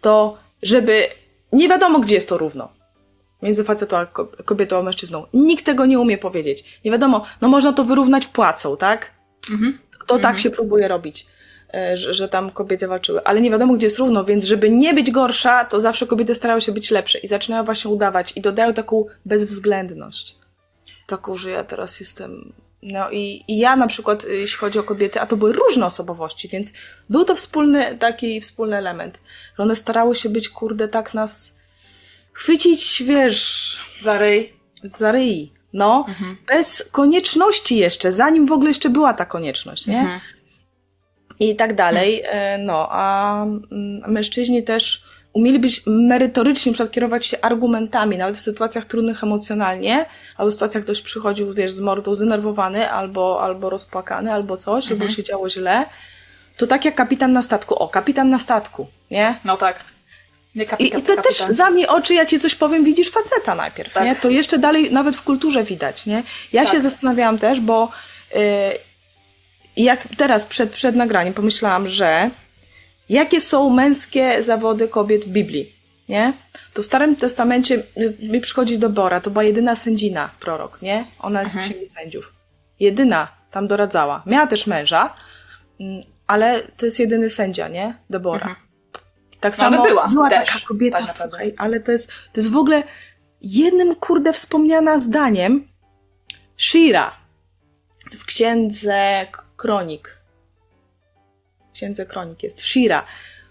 to 0.00 0.38
żeby 0.62 1.08
nie 1.52 1.68
wiadomo, 1.68 2.00
gdzie 2.00 2.14
jest 2.14 2.28
to 2.28 2.38
równo. 2.38 2.72
Między 3.42 3.64
facetą 3.64 3.96
a 3.96 4.06
ko- 4.06 4.26
kobietą 4.44 4.78
a 4.78 4.82
mężczyzną. 4.82 5.26
Nikt 5.34 5.64
tego 5.64 5.86
nie 5.86 5.98
umie 6.00 6.18
powiedzieć. 6.18 6.64
Nie 6.84 6.90
wiadomo, 6.90 7.24
no 7.40 7.48
można 7.48 7.72
to 7.72 7.84
wyrównać 7.84 8.26
płacą, 8.26 8.76
tak? 8.76 9.10
Mhm. 9.52 9.78
To 10.06 10.18
tak 10.18 10.38
się 10.38 10.50
próbuje 10.50 10.88
robić, 10.88 11.26
e, 11.26 11.26
że, 11.94 12.14
że 12.14 12.28
tam 12.28 12.50
kobiety 12.50 12.86
walczyły. 12.88 13.24
Ale 13.24 13.40
nie 13.40 13.50
wiadomo, 13.50 13.74
gdzie 13.74 13.86
jest 13.86 13.98
równo, 13.98 14.24
więc 14.24 14.44
żeby 14.44 14.70
nie 14.70 14.94
być 14.94 15.10
gorsza, 15.10 15.64
to 15.64 15.80
zawsze 15.80 16.06
kobiety 16.06 16.34
starają 16.34 16.60
się 16.60 16.72
być 16.72 16.90
lepsze 16.90 17.18
i 17.18 17.26
zaczynają 17.26 17.64
właśnie 17.64 17.90
udawać 17.90 18.32
i 18.36 18.40
dodają 18.40 18.74
taką 18.74 19.04
bezwzględność. 19.24 20.36
Taką, 21.06 21.36
że 21.36 21.50
ja 21.50 21.64
teraz 21.64 22.00
jestem. 22.00 22.52
No 22.82 23.10
i, 23.10 23.44
i 23.48 23.58
ja 23.58 23.76
na 23.76 23.86
przykład, 23.86 24.24
y, 24.24 24.36
jeśli 24.36 24.58
chodzi 24.58 24.78
o 24.78 24.82
kobiety, 24.82 25.20
a 25.20 25.26
to 25.26 25.36
były 25.36 25.52
różne 25.52 25.86
osobowości, 25.86 26.48
więc 26.48 26.72
był 27.10 27.24
to 27.24 27.34
wspólny, 27.34 27.98
taki 27.98 28.40
wspólny 28.40 28.76
element, 28.76 29.20
że 29.58 29.62
one 29.62 29.76
starały 29.76 30.14
się 30.14 30.28
być, 30.28 30.48
kurde, 30.48 30.88
tak 30.88 31.14
nas 31.14 31.56
chwycić, 32.32 33.02
wiesz, 33.06 33.80
Zaryj. 34.02 34.52
za 34.82 35.12
ryj. 35.12 35.52
No, 35.72 36.04
Mhm. 36.08 36.36
bez 36.48 36.84
konieczności 36.92 37.76
jeszcze, 37.76 38.12
zanim 38.12 38.46
w 38.46 38.52
ogóle 38.52 38.70
jeszcze 38.70 38.88
była 38.90 39.14
ta 39.14 39.24
konieczność, 39.26 39.86
nie? 39.86 40.00
Mhm. 40.00 40.20
I 41.40 41.56
tak 41.56 41.74
dalej. 41.74 42.22
E, 42.26 42.58
No, 42.58 42.88
a 42.90 43.42
mm, 43.44 44.02
mężczyźni 44.12 44.62
też 44.62 45.04
umieli 45.32 45.58
być 45.58 45.82
merytorycznie, 45.86 46.72
przykład 46.72 46.92
kierować 46.92 47.26
się 47.26 47.40
argumentami, 47.42 48.16
nawet 48.18 48.36
w 48.36 48.40
sytuacjach 48.40 48.84
trudnych 48.84 49.22
emocjonalnie, 49.24 50.06
albo 50.36 50.50
w 50.50 50.52
sytuacjach 50.54 50.84
ktoś 50.84 51.02
przychodził, 51.02 51.54
wiesz, 51.54 51.72
z 51.72 51.80
mordą 51.80 52.14
zdenerwowany, 52.14 52.90
albo, 52.90 53.42
albo 53.42 53.70
rozpłakany, 53.70 54.32
albo 54.32 54.56
coś, 54.56 54.90
albo 54.90 55.08
się 55.08 55.22
działo 55.24 55.48
źle. 55.50 55.84
To 56.56 56.66
tak 56.66 56.84
jak 56.84 56.94
kapitan 56.94 57.32
na 57.32 57.42
statku. 57.42 57.74
O, 57.74 57.88
kapitan 57.88 58.30
na 58.30 58.38
statku, 58.38 58.86
nie? 59.10 59.38
No 59.44 59.56
tak. 59.56 59.84
Nie 60.54 60.62
I, 60.62 60.66
kapitan, 60.66 61.00
I 61.00 61.02
to 61.02 61.16
też 61.16 61.24
kapitan. 61.36 61.54
za 61.54 61.70
mnie 61.70 61.88
oczy, 61.88 62.14
ja 62.14 62.26
ci 62.26 62.40
coś 62.40 62.54
powiem, 62.54 62.84
widzisz 62.84 63.10
faceta 63.10 63.54
najpierw, 63.54 63.92
Tak. 63.92 64.04
nie? 64.04 64.16
To 64.16 64.30
jeszcze 64.30 64.58
dalej, 64.58 64.92
nawet 64.92 65.16
w 65.16 65.22
kulturze 65.22 65.64
widać, 65.64 66.06
nie? 66.06 66.22
Ja 66.52 66.64
Tak. 66.64 66.72
się 66.72 66.80
zastanawiałam 66.80 67.38
też, 67.38 67.60
bo 67.60 67.88
y, 69.80 69.84
jak 69.84 70.08
teraz 70.16 70.46
przed, 70.46 70.70
przed 70.70 70.96
nagraniem 70.96 71.34
pomyślałam, 71.34 71.88
że 71.88 72.30
jakie 73.08 73.40
są 73.40 73.70
męskie 73.70 74.42
zawody 74.42 74.88
kobiet 74.88 75.24
w 75.24 75.28
Biblii, 75.28 75.72
nie? 76.08 76.32
To 76.74 76.82
w 76.82 76.86
Starym 76.86 77.16
Testamencie 77.16 77.74
y, 77.96 78.16
mi 78.32 78.40
przychodzi 78.40 78.78
do 78.78 78.90
Bora, 78.90 79.20
to 79.20 79.30
była 79.30 79.44
jedyna 79.44 79.76
sędzina, 79.76 80.30
prorok, 80.40 80.82
nie? 80.82 81.04
Ona 81.20 81.42
jest 81.42 81.52
z 81.52 81.56
Mhm. 81.56 81.72
księgi 81.72 81.86
sędziów. 81.90 82.34
Jedyna 82.80 83.28
tam 83.50 83.68
doradzała. 83.68 84.22
Miała 84.26 84.46
też 84.46 84.66
męża, 84.66 85.14
mm, 85.80 86.02
ale 86.26 86.62
to 86.76 86.86
jest 86.86 86.98
jedyny 87.00 87.30
sędzia, 87.30 87.68
nie? 87.68 87.94
Debora. 88.10 88.46
Mhm. 88.46 88.56
Tak 89.40 89.52
No, 89.52 89.64
samo 89.64 89.82
była 90.10 90.30
też, 90.30 90.48
taka 90.48 90.66
kobieta, 90.68 90.98
tak 90.98 91.06
naprawdę. 91.08 91.30
słuchaj, 91.30 91.54
ale 91.58 91.80
to 91.80 91.92
jest, 91.92 92.06
to 92.08 92.40
jest 92.40 92.50
w 92.50 92.56
ogóle 92.56 92.82
jednym 93.42 93.94
kurde 93.94 94.32
wspomniana 94.32 94.98
zdaniem 94.98 95.68
Shira 96.56 97.12
w 98.18 98.24
księdze 98.24 99.26
Kronik. 99.60 100.18
W 101.70 101.72
księdze 101.72 102.06
Kronik 102.06 102.42
jest 102.42 102.60
Shira. 102.60 103.04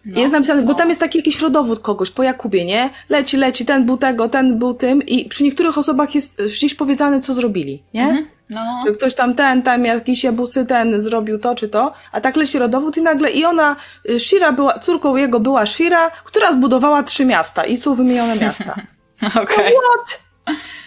No, 0.06 0.22
jest 0.22 0.34
napisane, 0.34 0.62
bo 0.62 0.68
no. 0.72 0.74
tam 0.74 0.90
jest 0.90 1.02
taki 1.02 1.18
jakiś 1.18 1.42
rodowód 1.42 1.80
kogoś 1.80 2.12
po 2.12 2.24
Jakubie, 2.24 2.66
nie? 2.66 2.90
Leci, 3.10 3.38
leci, 3.38 3.66
ten 3.66 3.86
był 3.86 3.98
tego, 3.98 4.30
ten 4.30 4.60
był 4.60 4.74
tym 4.74 5.02
i 5.02 5.26
przy 5.26 5.44
niektórych 5.44 5.78
osobach 5.78 6.16
jest 6.16 6.42
gdzieś 6.42 6.76
powiedziane, 6.76 7.22
co 7.22 7.34
zrobili, 7.34 7.84
nie? 7.94 8.04
Mhm. 8.04 8.28
No. 8.50 8.84
Że 8.86 8.92
ktoś 8.92 9.16
tam 9.16 9.36
ten, 9.36 9.62
tam 9.62 9.86
jakiś 9.86 10.24
jabusy 10.24 10.66
ten 10.66 11.02
zrobił 11.02 11.40
to 11.40 11.56
czy 11.56 11.70
to, 11.70 11.94
a 12.12 12.22
tak 12.22 12.36
leci 12.36 12.60
rodowód 12.60 12.98
i 12.98 13.02
nagle 13.02 13.32
i 13.32 13.46
ona, 13.46 13.76
y, 14.10 14.20
Shira 14.20 14.52
była, 14.52 14.80
córką 14.80 15.16
jego 15.16 15.40
była 15.40 15.66
Shira, 15.66 16.12
która 16.12 16.52
zbudowała 16.52 17.04
trzy 17.04 17.26
miasta 17.26 17.64
i 17.64 17.78
są 17.78 17.96
wymienione 17.96 18.36
miasta. 18.36 18.76
Okej. 19.44 19.74
What? 19.74 20.22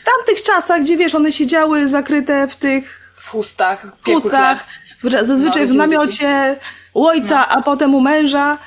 W 0.02 0.04
tamtych 0.04 0.42
czasach, 0.42 0.82
gdzie 0.82 0.96
wiesz, 0.96 1.14
one 1.14 1.32
siedziały 1.32 1.88
zakryte 1.88 2.48
w 2.48 2.56
tych 2.56 3.14
W 3.16 3.28
chustach. 3.28 3.86
pieku 4.04 4.20
chustach, 4.20 4.66
w, 4.66 4.81
zazwyczaj 5.22 5.66
No, 5.66 5.72
w 5.72 5.76
namiocie 5.76 6.56
u 6.94 7.06
ojca, 7.06 7.48
a 7.48 7.62
potem 7.62 7.94
u 7.94 8.00
męża. 8.00 8.58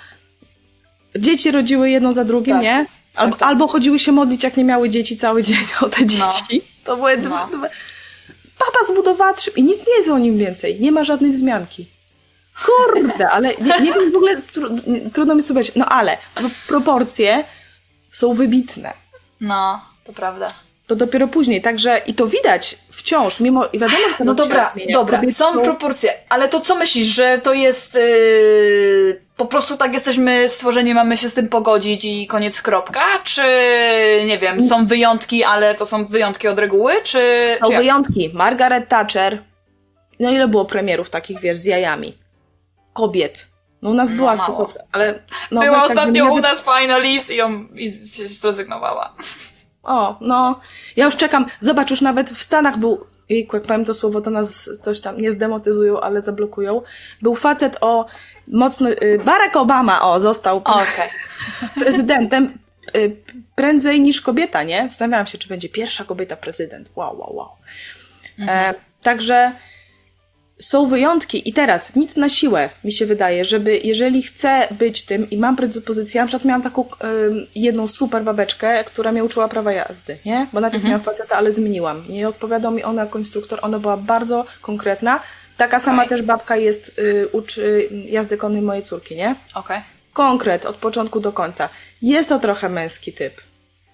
Dzieci 1.19 1.51
rodziły 1.51 1.89
jedno 1.89 2.13
za 2.13 2.25
drugim, 2.25 2.53
Tak. 2.55 2.63
nie? 2.63 2.85
Albo, 3.15 3.31
Tak, 3.31 3.39
tak. 3.39 3.49
albo 3.49 3.67
chodziły 3.67 3.99
się 3.99 4.11
modlić, 4.11 4.43
jak 4.43 4.57
nie 4.57 4.63
miały 4.63 4.89
dzieci 4.89 5.17
cały 5.17 5.43
dzień 5.43 5.57
o 5.81 5.89
te 5.89 6.05
dzieci. 6.05 6.61
To 6.83 6.97
były 6.97 7.17
dwa, 7.17 7.47
No. 7.51 7.57
dwa. 7.57 7.67
Papa 8.57 8.85
zbudowała 8.93 9.33
trzy... 9.33 9.51
I 9.55 9.63
nic 9.63 9.87
nie 9.87 9.93
jest 9.97 10.09
o 10.09 10.17
nim 10.17 10.37
więcej. 10.37 10.79
Nie 10.79 10.91
ma 10.91 11.03
żadnej 11.03 11.31
wzmianki. 11.31 11.87
Kurde, 12.65 13.29
ale 13.29 13.47
nie, 13.55 13.79
nie 13.79 13.93
wiem 13.93 14.11
w 14.11 14.15
ogóle, 14.15 14.41
tru, 14.41 14.69
trudno 15.13 15.35
mi 15.35 15.41
sobie 15.43 15.55
powiedzieć. 15.55 15.75
No 15.75 15.85
ale 15.85 16.17
pro- 16.35 16.49
proporcje 16.67 17.43
są 18.11 18.33
wybitne. 18.33 18.93
No, 19.41 19.81
to 20.03 20.13
prawda. 20.13 20.47
To 20.87 20.95
dopiero 20.95 21.27
później, 21.27 21.61
także 21.61 22.01
i 22.07 22.13
to 22.13 22.27
widać 22.27 22.77
wciąż, 22.89 23.39
mimo 23.39 23.65
i 23.73 23.79
wiadomo, 23.79 24.09
że 24.11 24.15
ten 24.17 24.27
No 24.27 24.33
dobra, 24.33 24.71
zmienia. 24.73 24.93
dobra, 24.93 25.17
Kobiety 25.19 25.37
są 25.37 25.61
proporcje, 25.61 26.13
ale 26.29 26.49
to 26.49 26.59
co 26.61 26.75
myślisz, 26.75 27.07
że 27.07 27.39
to 27.43 27.53
jest 27.53 27.95
yy, 27.95 29.21
po 29.37 29.45
prostu 29.45 29.77
tak 29.77 29.93
jesteśmy 29.93 30.49
stworzeni, 30.49 30.93
mamy 30.93 31.17
się 31.17 31.29
z 31.29 31.33
tym 31.33 31.49
pogodzić 31.49 32.05
i 32.05 32.27
koniec 32.27 32.61
kropka? 32.61 33.03
Czy 33.23 33.41
nie 34.25 34.37
wiem, 34.39 34.67
są 34.69 34.85
wyjątki, 34.85 35.43
ale 35.43 35.75
to 35.75 35.85
są 35.85 36.05
wyjątki 36.05 36.47
od 36.47 36.59
reguły? 36.59 36.93
Czy, 37.03 37.39
Są 37.59 37.69
czy 37.69 37.77
wyjątki. 37.77 38.31
Margaret 38.33 38.89
Thatcher. 38.89 39.43
No 40.19 40.31
ile 40.31 40.47
było 40.47 40.65
premierów 40.65 41.09
takich, 41.09 41.39
wiesz, 41.39 41.57
z 41.57 41.65
jajami? 41.65 42.17
Kobiet. 42.93 43.47
No 43.81 43.89
u 43.89 43.93
nas 43.93 44.09
No, 44.09 44.15
była 44.15 44.35
mało. 44.35 44.45
Suchocka, 44.45 44.79
ale... 44.91 45.19
No, 45.51 45.61
Była 45.61 45.81
tak, 45.81 45.89
ostatnio 45.89 46.23
żeby 46.25 46.35
u 46.35 46.41
nas 46.41 46.61
fajna 46.61 46.97
Liz 46.97 47.29
i, 47.29 47.35
ją, 47.35 47.67
i 47.75 47.91
się 47.91 48.27
zrezygnowała. 48.27 49.15
O, 49.85 50.17
no. 50.21 50.59
Ja 50.95 51.05
już 51.05 51.17
czekam. 51.17 51.45
Zobacz, 51.59 51.91
już 51.91 52.01
nawet 52.01 52.29
w 52.29 52.43
Stanach 52.43 52.77
był... 52.77 53.05
Jejku, 53.29 53.55
jak 53.55 53.65
powiem 53.65 53.85
to 53.85 53.93
słowo, 53.93 54.21
to 54.21 54.29
nas 54.29 54.69
coś 54.83 55.01
tam 55.01 55.21
nie 55.21 55.31
zdemotyzują, 55.31 56.01
ale 56.01 56.21
zablokują. 56.21 56.81
Był 57.21 57.35
facet 57.35 57.77
o 57.81 58.05
mocno... 58.47 58.89
y, 58.89 59.21
Barack 59.25 59.55
Obama, 59.55 60.01
o, 60.01 60.19
został 60.19 60.57
Okej. 60.57 61.09
prezydentem 61.81 62.57
y, 62.95 63.15
prędzej 63.55 64.01
niż 64.01 64.21
kobieta, 64.21 64.63
nie? 64.63 64.83
Zastanawiałam 64.83 65.25
się, 65.25 65.37
czy 65.37 65.49
będzie 65.49 65.69
pierwsza 65.69 66.03
kobieta 66.03 66.35
prezydent. 66.35 66.89
Wow, 66.95 67.19
wow, 67.19 67.35
wow. 67.35 67.49
E, 68.39 68.73
także 69.01 69.51
są 70.59 70.85
wyjątki 70.85 71.49
i 71.49 71.53
teraz 71.53 71.95
nic 71.95 72.15
na 72.15 72.29
siłę 72.29 72.69
mi 72.83 72.91
się 72.91 73.05
wydaje, 73.05 73.45
żeby 73.45 73.77
jeżeli 73.83 74.23
chcę 74.23 74.67
być 74.71 75.03
tym 75.03 75.29
i 75.29 75.37
mam 75.37 75.55
predyspozycję, 75.55 76.21
na 76.21 76.27
przykład 76.27 76.45
miałam 76.45 76.61
taką 76.61 76.81
ym, 76.81 77.47
jedną 77.55 77.87
super 77.87 78.23
babeczkę, 78.23 78.83
która 78.83 79.11
mnie 79.11 79.23
uczyła 79.23 79.47
prawa 79.47 79.71
jazdy, 79.71 80.17
nie? 80.25 80.47
Bo 80.53 80.59
najpierw 80.59 80.83
miałam 80.83 81.01
faceta, 81.01 81.35
ale 81.35 81.51
zmieniłam. 81.51 82.03
Nie 82.09 82.29
odpowiadał 82.29 82.71
mi 82.71 82.83
ona 82.83 83.01
jako 83.01 83.19
instruktor, 83.19 83.59
ona 83.61 83.79
była 83.79 83.97
bardzo 83.97 84.45
konkretna. 84.61 85.19
Taka 85.57 85.79
sama 85.79 86.03
Okej. 86.03 86.09
też 86.09 86.21
babka 86.21 86.55
jest, 86.55 86.99
y, 86.99 87.27
uczy 87.31 87.89
jazdy 88.05 88.37
konnej 88.37 88.61
mojej 88.61 88.83
córki, 88.83 89.15
nie? 89.15 89.35
Okej. 89.55 89.81
konkret 90.13 90.65
od 90.65 90.75
początku 90.75 91.19
do 91.19 91.31
końca. 91.31 91.69
Jest 92.01 92.29
to 92.29 92.39
trochę 92.39 92.69
męski 92.69 93.13
typ. 93.13 93.41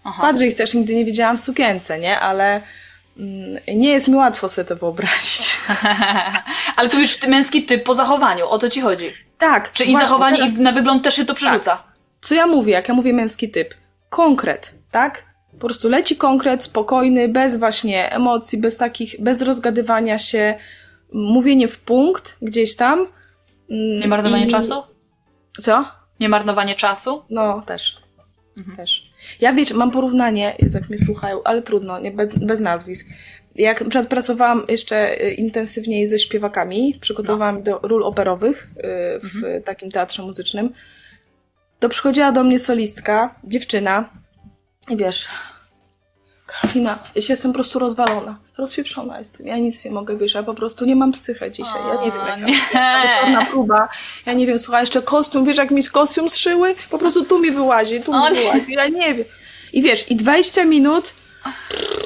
Aha. 0.03 0.21
Fakt, 0.21 0.41
ich 0.41 0.55
też 0.55 0.73
nigdy 0.73 0.95
nie 0.95 1.05
widziałam 1.05 1.37
w 1.37 1.41
sukience, 1.41 1.99
nie? 1.99 2.19
Ale 2.19 2.61
mm, 3.17 3.59
nie 3.75 3.89
jest 3.89 4.07
mi 4.07 4.15
łatwo 4.15 4.47
sobie 4.47 4.65
to 4.65 4.75
wyobrazić. 4.75 5.50
Ale 6.75 6.89
tu 6.89 6.99
już 6.99 7.27
męski 7.27 7.63
typ 7.65 7.83
po 7.83 7.93
zachowaniu, 7.93 8.47
o 8.47 8.59
to 8.59 8.69
ci 8.69 8.81
chodzi. 8.81 9.09
Tak. 9.37 9.71
Czy 9.71 9.83
i 9.83 9.93
zachowanie, 9.93 10.37
teraz- 10.37 10.53
i 10.53 10.61
na 10.61 10.71
wygląd 10.71 11.03
też 11.03 11.15
się 11.15 11.25
to 11.25 11.33
przerzuca. 11.33 11.83
Co 12.21 12.35
ja 12.35 12.47
mówię, 12.47 12.73
jak 12.73 12.87
ja 12.87 12.93
mówię 12.93 13.13
męski 13.13 13.51
typ? 13.51 13.73
Konkret, 14.09 14.75
tak? 14.91 15.25
Po 15.51 15.57
prostu 15.67 15.89
leci 15.89 16.15
konkret, 16.15 16.63
spokojny, 16.63 17.27
bez 17.27 17.55
właśnie 17.55 18.11
emocji, 18.11 18.57
bez 18.57 18.77
takich, 18.77 19.15
bez 19.21 19.41
rozgadywania 19.41 20.17
się, 20.17 20.55
mówienie 21.13 21.67
w 21.67 21.79
punkt 21.79 22.37
gdzieś 22.41 22.75
tam. 22.75 22.99
Mm, 22.99 23.99
Nie 23.99 24.07
marnowanie 24.07 24.45
i- 24.47 24.51
czasu? 24.51 24.83
Co? 25.61 25.85
Nie 26.19 26.29
marnowanie 26.29 26.75
czasu? 26.75 27.23
No, 27.29 27.61
też. 27.65 28.01
Też. 28.77 29.11
Ja 29.39 29.53
wiecie, 29.53 29.73
mam 29.73 29.91
porównanie, 29.91 30.55
jak 30.73 30.89
mnie 30.89 30.97
słuchają, 30.97 31.43
ale 31.43 31.61
trudno, 31.61 31.99
nie, 31.99 32.11
bez, 32.11 32.35
bez 32.35 32.59
nazwisk. 32.59 33.07
Jak 33.55 33.81
na 33.81 33.89
przykład 33.89 34.09
pracowałam 34.09 34.63
jeszcze 34.67 35.21
y, 35.25 35.33
intensywniej 35.33 36.07
ze 36.07 36.19
śpiewakami, 36.19 36.97
przygotowałam 37.01 37.63
do 37.63 37.79
ról 37.83 38.03
operowych 38.03 38.67
y, 38.77 38.81
w 39.23 39.63
takim 39.65 39.91
teatrze 39.91 40.23
muzycznym, 40.23 40.73
to 41.79 41.89
przychodziła 41.89 42.31
do 42.31 42.43
mnie 42.43 42.59
solistka, 42.59 43.35
dziewczyna 43.43 44.09
i 44.89 44.97
wiesz, 44.97 45.27
Karolina, 46.51 46.99
ja 47.15 47.21
się 47.21 47.33
jestem 47.33 47.51
po 47.51 47.55
prostu 47.55 47.79
rozwalona, 47.79 48.39
rozpieprzona 48.57 49.19
jestem, 49.19 49.47
ja 49.47 49.57
nic 49.57 49.85
nie 49.85 49.91
mogę, 49.91 50.17
wiesz, 50.17 50.33
ja 50.33 50.43
po 50.43 50.53
prostu 50.53 50.85
nie 50.85 50.95
mam 50.95 51.11
psychę 51.11 51.51
dzisiaj, 51.51 51.81
ja 51.87 52.05
nie 52.05 52.11
wiem, 52.11 52.21
jak 52.27 52.39
O, 52.39 52.77
ja 52.77 53.39
nie. 53.39 53.45
próba. 53.51 53.89
Ja 54.25 54.33
nie 54.33 54.47
wiem, 54.47 54.59
słuchaj, 54.59 54.81
jeszcze 54.81 55.01
kostium, 55.01 55.45
wiesz 55.45 55.57
jak 55.57 55.71
mi 55.71 55.83
kostium 55.83 56.29
zszyły? 56.29 56.75
Po 56.89 56.97
prostu 56.97 57.25
tu 57.25 57.39
mi 57.39 57.51
wyłazi, 57.51 58.01
tu 58.01 58.11
mi 58.11 58.35
wyłazi, 58.35 58.71
ja 58.71 58.87
nie 58.87 59.13
wiem. 59.13 59.25
I 59.73 59.81
wiesz, 59.81 60.11
i 60.11 60.15
20 60.15 60.65
minut, 60.65 61.13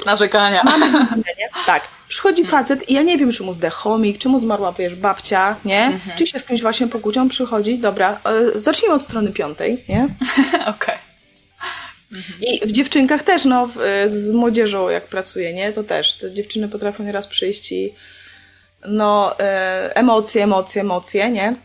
Narzekania. 0.06 0.62
nie? 1.38 1.48
tak, 1.66 1.88
przychodzi 2.08 2.44
facet 2.44 2.90
i 2.90 2.94
ja 2.94 3.02
nie 3.02 3.18
wiem, 3.18 3.32
czy 3.32 3.42
mu 3.42 3.52
zdech 3.52 3.72
chomik, 3.72 4.18
czy 4.18 4.28
mu 4.28 4.38
zmarła, 4.38 4.72
wiesz, 4.72 4.94
babcia, 4.94 5.56
nie? 5.64 6.00
Czy 6.16 6.26
się 6.26 6.38
z 6.38 6.46
kimś 6.46 6.62
właśnie 6.62 6.86
pokłócił, 6.86 7.28
przychodzi, 7.28 7.78
dobra, 7.78 8.20
e, 8.24 8.60
zacznijmy 8.60 8.94
od 8.94 9.02
strony 9.02 9.32
piątej, 9.32 9.84
nie? 9.88 10.08
Okej. 10.76 10.98
I 12.40 12.66
w 12.66 12.72
dziewczynkach 12.72 13.22
też, 13.22 13.44
no, 13.44 13.66
w, 13.66 13.76
z 14.06 14.32
młodzieżą 14.32 14.88
jak 14.88 15.06
pracuję, 15.06 15.52
nie? 15.52 15.72
To 15.72 15.84
też, 15.84 16.14
te 16.14 16.34
dziewczyny 16.34 16.68
potrafią 16.68 17.04
nieraz 17.04 17.26
przyjść 17.26 17.72
i 17.72 17.94
no, 18.88 19.38
e, 19.40 19.96
emocje, 19.96 20.44
emocje, 20.44 20.82
emocje, 20.82 21.30
nie? 21.30 21.56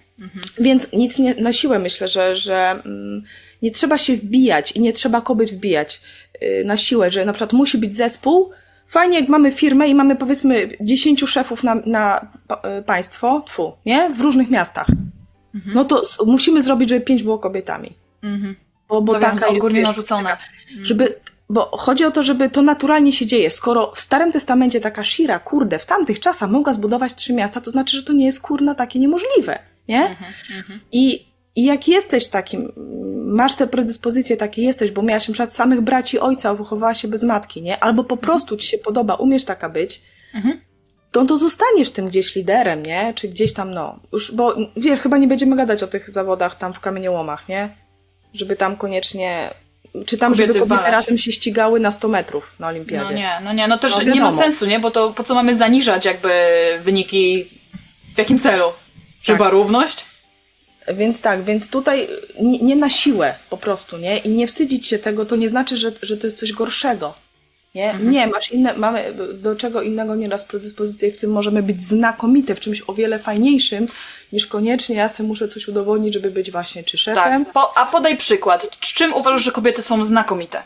Więc 0.59 0.93
nic 0.93 1.19
nie, 1.19 1.35
na 1.35 1.53
siłę 1.53 1.79
myślę, 1.79 2.07
że, 2.07 2.35
że 2.35 2.69
mm, 2.85 3.23
nie 3.61 3.71
trzeba 3.71 3.97
się 3.97 4.15
wbijać 4.15 4.71
i 4.71 4.81
nie 4.81 4.93
trzeba 4.93 5.21
kobiet 5.21 5.51
wbijać 5.51 6.01
na 6.65 6.77
siłę, 6.77 7.11
że 7.11 7.25
na 7.25 7.33
przykład 7.33 7.53
musi 7.53 7.77
być 7.77 7.93
zespół. 7.93 8.51
Fajnie, 8.87 9.19
jak 9.19 9.29
mamy 9.29 9.51
firmę 9.51 9.87
i 9.87 9.95
mamy 9.95 10.15
powiedzmy 10.15 10.69
10 10.81 11.19
szefów 11.19 11.63
na, 11.63 11.75
na 11.85 12.27
y, 12.79 12.83
państwo, 12.83 13.43
tfu, 13.45 13.73
nie? 13.85 14.09
W 14.09 14.21
różnych 14.21 14.49
miastach. 14.49 14.87
No 15.73 15.85
to 15.85 16.01
musimy 16.25 16.63
zrobić, 16.63 16.89
żeby 16.89 17.01
pięć 17.01 17.23
było 17.23 17.39
kobietami. 17.39 17.95
Mhm. 18.23 18.55
Bo, 18.87 19.01
bo 19.01 19.19
taka 19.19 19.47
jest, 19.47 19.57
ogólnie 19.57 19.79
wiesz, 19.79 19.87
narzucone. 19.87 20.37
żeby, 20.81 21.15
bo 21.49 21.77
chodzi 21.77 22.05
o 22.05 22.11
to, 22.11 22.23
żeby 22.23 22.49
to 22.49 22.61
naturalnie 22.61 23.13
się 23.13 23.25
dzieje. 23.25 23.49
Skoro 23.49 23.91
w 23.95 24.01
Starym 24.01 24.31
Testamencie 24.31 24.81
taka 24.81 25.03
Shira, 25.03 25.39
kurde, 25.39 25.79
w 25.79 25.85
tamtych 25.85 26.19
czasach 26.19 26.49
mogła 26.49 26.73
zbudować 26.73 27.15
trzy 27.15 27.33
miasta, 27.33 27.61
to 27.61 27.71
znaczy, 27.71 27.97
że 27.97 28.03
to 28.03 28.13
nie 28.13 28.25
jest 28.25 28.41
kurna 28.41 28.75
takie 28.75 28.99
niemożliwe, 28.99 29.59
nie? 29.87 30.01
Mhm, 30.01 30.33
I, 30.91 31.25
I 31.55 31.65
jak 31.65 31.87
jesteś 31.87 32.27
takim, 32.27 32.71
masz 33.31 33.55
te 33.55 33.67
predyspozycje 33.67 34.37
takie 34.37 34.61
jesteś, 34.61 34.91
bo 34.91 35.01
miałaś 35.01 35.27
na 35.27 35.33
przykład 35.33 35.53
samych 35.53 35.81
braci 35.81 36.19
ojca, 36.19 36.53
wychowałaś 36.55 37.01
się 37.01 37.07
bez 37.07 37.23
matki, 37.23 37.61
nie? 37.61 37.83
Albo 37.83 38.03
po 38.03 38.17
prostu 38.17 38.57
ci 38.57 38.67
się 38.67 38.77
podoba, 38.77 39.15
umiesz 39.15 39.45
taka 39.45 39.69
być, 39.69 40.01
Mhm. 40.35 40.59
to, 41.11 41.25
to 41.25 41.37
zostaniesz 41.37 41.91
tym 41.91 42.07
gdzieś 42.07 42.35
liderem, 42.35 42.83
nie? 42.85 43.13
Czy 43.15 43.27
gdzieś 43.27 43.53
tam, 43.53 43.71
no, 43.73 43.99
już, 44.13 44.31
bo 44.35 44.55
wiesz, 44.77 44.99
chyba 44.99 45.17
nie 45.17 45.27
będziemy 45.27 45.55
gadać 45.55 45.83
o 45.83 45.87
tych 45.87 46.09
zawodach 46.11 46.55
tam 46.57 46.73
w 46.73 46.79
kamieniołomach, 46.79 47.47
nie? 47.49 47.75
Żeby 48.33 48.55
tam 48.55 48.75
koniecznie, 48.75 49.49
czy 50.05 50.17
tam, 50.17 50.31
Kobiety 50.31 50.53
żeby 50.53 50.65
kobiety 50.67 50.91
razem 50.91 51.17
się 51.17 51.31
ścigały 51.31 51.79
na 51.79 51.91
100 51.91 52.07
metrów 52.07 52.53
na 52.59 52.65
No 52.67 52.69
olimpiadzie. 52.71 53.15
nie, 53.15 53.31
no 53.43 53.53
nie, 53.53 53.67
no 53.67 53.77
też 53.77 53.93
No 53.97 54.13
nie 54.13 54.21
ma 54.21 54.31
sensu, 54.31 54.65
nie? 54.65 54.79
Bo 54.79 54.91
to 54.91 55.11
po 55.13 55.23
co 55.23 55.35
mamy 55.35 55.55
zaniżać 55.55 56.05
jakby 56.05 56.29
wyniki 56.83 57.49
w 58.15 58.17
jakim 58.17 58.39
celu? 58.39 58.65
Chyba 59.25 59.45
Tak. 59.45 59.51
równość? 59.51 60.05
Więc 60.87 61.21
tak, 61.21 61.43
więc 61.43 61.69
tutaj 61.69 62.07
nie, 62.41 62.59
nie 62.59 62.75
na 62.75 62.89
siłę 62.89 63.35
po 63.49 63.57
prostu, 63.57 63.97
nie? 63.97 64.17
I 64.17 64.29
nie 64.29 64.47
wstydzić 64.47 64.87
się 64.87 64.99
tego, 64.99 65.25
to 65.25 65.35
nie 65.35 65.49
znaczy, 65.49 65.77
że, 65.77 65.91
że 66.01 66.17
to 66.17 66.27
jest 66.27 66.39
coś 66.39 66.53
gorszego. 66.53 67.13
Nie, 67.75 67.95
nie, 68.03 68.27
masz 68.27 68.51
inne, 68.51 68.73
mamy 68.73 69.13
do 69.33 69.55
czego 69.55 69.81
innego 69.81 70.15
nieraz 70.15 70.45
predyspozycje 70.45 71.09
i 71.09 71.11
w 71.11 71.17
tym 71.17 71.31
możemy 71.31 71.63
być 71.63 71.83
znakomite 71.83 72.55
w 72.55 72.59
czymś 72.59 72.83
o 72.87 72.93
wiele 72.93 73.19
fajniejszym, 73.19 73.87
niż 74.33 74.47
koniecznie 74.47 74.95
ja 74.95 75.09
sobie 75.09 75.27
muszę 75.27 75.47
coś 75.47 75.67
udowodnić, 75.67 76.13
żeby 76.13 76.31
być 76.31 76.51
właśnie 76.51 76.83
czy 76.83 76.97
szefem. 76.97 77.45
Tak. 77.45 77.53
Po, 77.53 77.77
a 77.77 77.85
podaj 77.85 78.17
przykład. 78.17 78.79
Czym 78.79 79.13
uważasz, 79.13 79.43
że 79.43 79.51
kobiety 79.51 79.81
są 79.81 80.05
znakomite? 80.05 80.63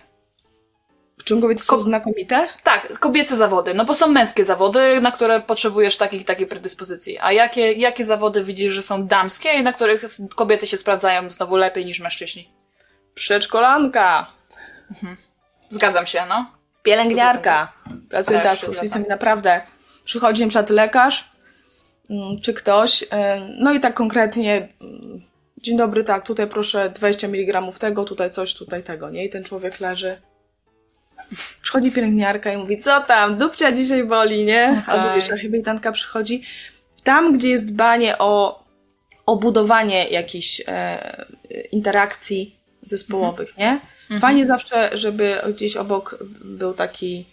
W 1.25 1.27
czym 1.27 1.41
kobiety 1.41 1.63
są 1.63 1.75
Ko- 1.75 1.79
znakomite? 1.79 2.47
Tak, 2.63 2.99
kobiece 2.99 3.38
zawody. 3.38 3.73
No 3.73 3.85
bo 3.85 3.93
są 3.93 4.07
męskie 4.07 4.45
zawody, 4.45 5.01
na 5.01 5.11
które 5.11 5.41
potrzebujesz 5.41 5.97
takich 5.97 6.25
takiej 6.25 6.47
predyspozycji. 6.47 7.17
A 7.21 7.31
jakie, 7.31 7.71
jakie 7.71 8.05
zawody 8.05 8.43
widzisz, 8.43 8.73
że 8.73 8.81
są 8.81 9.07
damskie 9.07 9.49
i 9.53 9.63
na 9.63 9.73
których 9.73 10.05
kobiety 10.35 10.67
się 10.67 10.77
sprawdzają 10.77 11.29
znowu 11.29 11.55
lepiej 11.55 11.85
niż 11.85 11.99
mężczyźni? 11.99 12.49
Przedszkolanka, 13.15 14.27
Zgadzam 15.69 16.05
się, 16.05 16.25
no. 16.29 16.51
pielęgniarka. 16.83 17.73
Pracuję 18.09 18.39
Też 18.39 18.43
teraz 18.43 18.59
z 18.59 18.65
hospicjami, 18.65 19.05
naprawdę. 19.09 19.61
Przychodzi 20.03 20.41
na 20.41 20.47
przykład 20.47 20.69
lekarz, 20.69 21.29
mm, 22.09 22.41
czy 22.41 22.53
ktoś, 22.53 23.03
y, 23.03 23.07
no 23.59 23.73
i 23.73 23.79
tak 23.79 23.93
konkretnie, 23.93 24.55
mm, 24.81 25.21
dzień 25.57 25.77
dobry, 25.77 26.03
tak, 26.03 26.25
tutaj 26.25 26.47
proszę 26.47 26.89
20 26.89 27.27
mg 27.27 27.61
tego, 27.79 28.03
tutaj 28.03 28.29
coś, 28.29 28.53
tutaj 28.53 28.83
tego, 28.83 29.09
nie? 29.09 29.25
I 29.25 29.29
ten 29.29 29.43
człowiek 29.43 29.79
leży. 29.79 30.21
Przychodzi 31.61 31.91
pielęgniarka 31.91 32.53
i 32.53 32.57
mówi, 32.57 32.77
co 32.77 33.01
tam, 33.01 33.38
dupcia 33.38 33.71
dzisiaj 33.71 34.03
boli, 34.03 34.45
nie? 34.45 34.83
Okej. 34.88 34.99
Albo 34.99 35.15
wiesz, 35.15 35.29
rehabilitantka 35.29 35.91
przychodzi. 35.91 36.41
Tam, 37.03 37.33
gdzie 37.38 37.49
jest 37.49 37.73
dbanie 37.73 38.17
o, 38.17 38.63
o 39.25 39.35
budowanie 39.35 40.07
jakichś 40.09 40.61
e, 40.67 41.25
interakcji 41.71 42.55
zespołowych, 42.81 43.57
nie? 43.57 43.79
Fajnie 44.19 44.47
zawsze, 44.47 44.89
żeby 44.93 45.38
gdzieś 45.49 45.75
obok 45.77 46.17
był 46.45 46.73
taki 46.73 47.25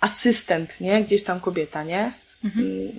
asystent, 0.00 0.80
nie? 0.80 1.04
Gdzieś 1.04 1.24
tam 1.24 1.40
kobieta, 1.40 1.84
nie? 1.84 2.12
Mm, 2.44 2.92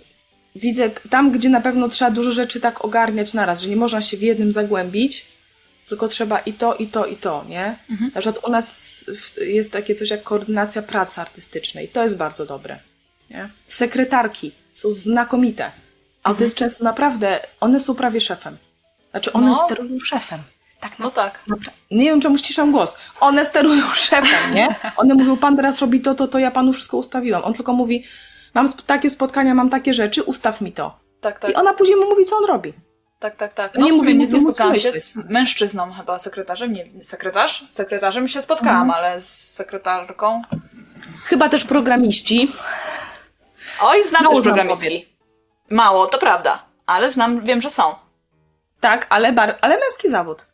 Widzę 0.56 0.90
tam, 1.10 1.32
gdzie 1.32 1.50
na 1.50 1.62
pewno 1.62 1.90
trzeba 1.90 2.12
dużo 2.12 2.32
rzeczy 2.32 2.60
tak 2.62 2.86
ogarniać 2.86 3.34
naraz, 3.34 3.62
że 3.62 3.70
nie 3.70 3.76
można 3.76 4.02
się 4.02 4.18
w 4.18 4.22
jednym 4.22 4.52
zagłębić, 4.52 5.26
tylko 5.92 6.08
trzeba 6.08 6.40
i 6.40 6.54
to, 6.54 6.76
i 6.76 6.88
to, 6.88 7.06
i 7.06 7.16
to, 7.18 7.46
nie? 7.50 7.76
Na 8.16 8.22
przykład 8.22 8.46
u 8.48 8.52
nas 8.52 9.06
jest 9.42 9.72
takie 9.72 9.96
coś 9.96 10.10
jak 10.10 10.24
koordynacja 10.24 10.82
pracy 10.82 11.22
artystycznej. 11.22 11.88
To 11.88 12.04
jest 12.04 12.18
bardzo 12.18 12.46
dobre. 12.46 12.80
Nie? 13.30 13.50
Sekretarki 13.68 14.52
są 14.74 14.92
znakomite. 14.92 15.72
A 16.24 16.34
to 16.34 16.44
jest 16.44 16.56
często 16.56 16.84
naprawdę, 16.84 17.40
one 17.60 17.80
są 17.80 17.96
prawie 17.96 18.22
szefem. 18.22 18.58
Znaczy 19.12 19.34
one 19.34 19.48
No. 19.48 19.56
sterują 19.56 20.00
szefem. 20.06 20.40
Tak, 20.80 21.00
No 21.00 21.12
tak. 21.12 21.40
Napra- 21.48 21.72
nie 21.92 22.06
wiem, 22.06 22.22
czemu 22.22 22.38
ściszam 22.38 22.72
głos. 22.72 22.96
One 23.20 23.46
sterują 23.46 23.84
szefem, 24.10 24.54
nie? 24.54 24.76
One 24.98 25.14
mówią, 25.14 25.38
pan 25.38 25.56
teraz 25.56 25.80
robi 25.80 26.02
to, 26.02 26.16
to, 26.16 26.28
to, 26.28 26.40
ja 26.40 26.52
panu 26.52 26.74
wszystko 26.74 26.98
ustawiłam. 26.98 27.44
On 27.44 27.54
tylko 27.54 27.74
mówi, 27.74 28.04
mam 28.54 28.74
takie 28.74 29.10
spotkania, 29.10 29.54
mam 29.54 29.70
takie 29.70 29.94
rzeczy, 29.94 30.24
ustaw 30.24 30.62
mi 30.62 30.72
to. 30.72 31.00
Tak, 31.22 31.40
tak. 31.40 31.52
I 31.52 31.54
ona 31.56 31.74
później 31.74 31.98
mu 31.98 32.10
mówi, 32.10 32.26
co 32.26 32.36
on 32.38 32.46
robi. 32.46 32.74
Tak, 33.22 33.36
tak, 33.36 33.54
tak. 33.54 33.76
No 33.76 33.86
nie 33.86 33.94
mówię 33.94 34.14
nie, 34.14 34.28
nie 34.28 34.42
spotkałam 34.42 34.76
się 34.80 34.92
z 34.94 35.16
mężczyzną 35.16 35.92
chyba, 35.94 36.20
sekretarzem, 36.20 36.74
nie, 36.74 37.04
sekretarz? 37.04 37.66
Sekretarzem 37.70 38.28
się 38.28 38.42
spotkałam, 38.42 38.82
Mhm. 38.82 38.92
ale 38.92 39.20
z 39.20 39.54
sekretarką... 39.54 40.42
Chyba 41.24 41.50
też 41.50 41.64
programiści. 41.66 42.48
Oj, 43.82 44.04
znam 44.04 44.24
Mało 44.24 44.36
też 44.36 44.44
programistki. 44.44 45.06
Mało, 45.70 46.08
to 46.08 46.18
prawda, 46.18 46.66
ale 46.86 47.12
znam, 47.12 47.42
wiem, 47.42 47.62
że 47.62 47.70
są. 47.70 47.96
Tak, 48.80 49.08
ale, 49.10 49.34
bar- 49.34 49.58
ale 49.62 49.80
męski 49.80 50.10
zawód. 50.10 50.46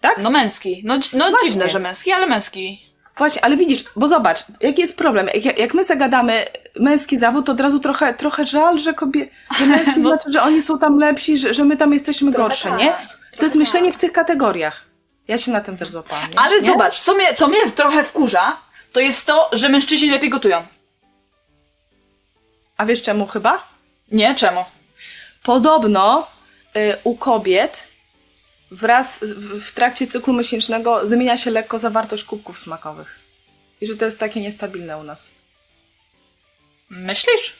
Tak? 0.00 0.18
No 0.18 0.30
męski. 0.30 0.82
No, 0.84 0.98
no 1.12 1.30
Właśnie. 1.30 1.48
dziwne, 1.48 1.68
że 1.68 1.78
męski, 1.78 2.12
ale 2.12 2.26
męski. 2.26 2.93
Właśnie, 3.16 3.44
ale 3.44 3.56
widzisz, 3.56 3.84
bo 3.96 4.08
zobacz, 4.08 4.38
jaki 4.60 4.80
jest 4.80 4.98
problem. 4.98 5.28
Jak, 5.34 5.58
jak 5.58 5.74
my 5.74 5.84
zagadamy 5.84 6.44
męski 6.80 7.18
zawód, 7.18 7.46
to 7.46 7.52
od 7.52 7.60
razu 7.60 7.78
trochę, 7.80 8.14
trochę 8.14 8.46
żal, 8.46 8.78
że 8.78 8.94
kobie, 8.94 9.28
że 9.58 9.66
męski 9.66 10.00
No. 10.00 10.08
znaczy, 10.08 10.32
że 10.32 10.42
oni 10.42 10.62
są 10.62 10.78
tam 10.78 10.98
lepsi, 10.98 11.38
że, 11.38 11.54
że 11.54 11.64
my 11.64 11.76
tam 11.76 11.92
jesteśmy 11.92 12.32
Trochę 12.32 12.48
gorsze, 12.48 12.68
tak, 12.68 12.78
nie? 12.78 12.92
To 13.38 13.44
jest 13.44 13.56
myślenie 13.56 13.92
w 13.92 13.96
tych 13.96 14.12
kategoriach. 14.12 14.84
Ja 15.28 15.38
się 15.38 15.52
na 15.52 15.60
tym 15.60 15.76
też 15.76 15.88
złapałam. 15.88 16.30
Nie? 16.30 16.38
Ale 16.38 16.60
nie? 16.60 16.66
zobacz, 16.66 17.00
co 17.00 17.14
mnie, 17.14 17.34
co 17.34 17.48
mnie 17.48 17.70
trochę 17.70 18.04
wkurza, 18.04 18.56
to 18.92 19.00
jest 19.00 19.26
to, 19.26 19.50
że 19.52 19.68
mężczyźni 19.68 20.10
lepiej 20.10 20.30
gotują. 20.30 20.66
A 22.76 22.86
wiesz 22.86 23.02
czemu 23.02 23.26
chyba? 23.26 23.68
Nie? 24.12 24.34
Czemu? 24.34 24.64
Podobno 25.42 26.26
y, 26.76 26.96
u 27.04 27.16
kobiet 27.16 27.84
wraz 28.70 29.20
w, 29.60 29.72
trakcie 29.72 30.06
cyklu 30.06 30.32
miesięcznego 30.32 31.06
zmienia 31.06 31.36
się 31.36 31.50
lekko 31.50 31.78
zawartość 31.78 32.24
kubków 32.24 32.58
smakowych. 32.58 33.18
I 33.80 33.86
że 33.86 33.96
to 33.96 34.04
jest 34.04 34.20
takie 34.20 34.40
niestabilne 34.40 34.98
u 34.98 35.02
nas. 35.02 35.30
Myślisz? 36.90 37.54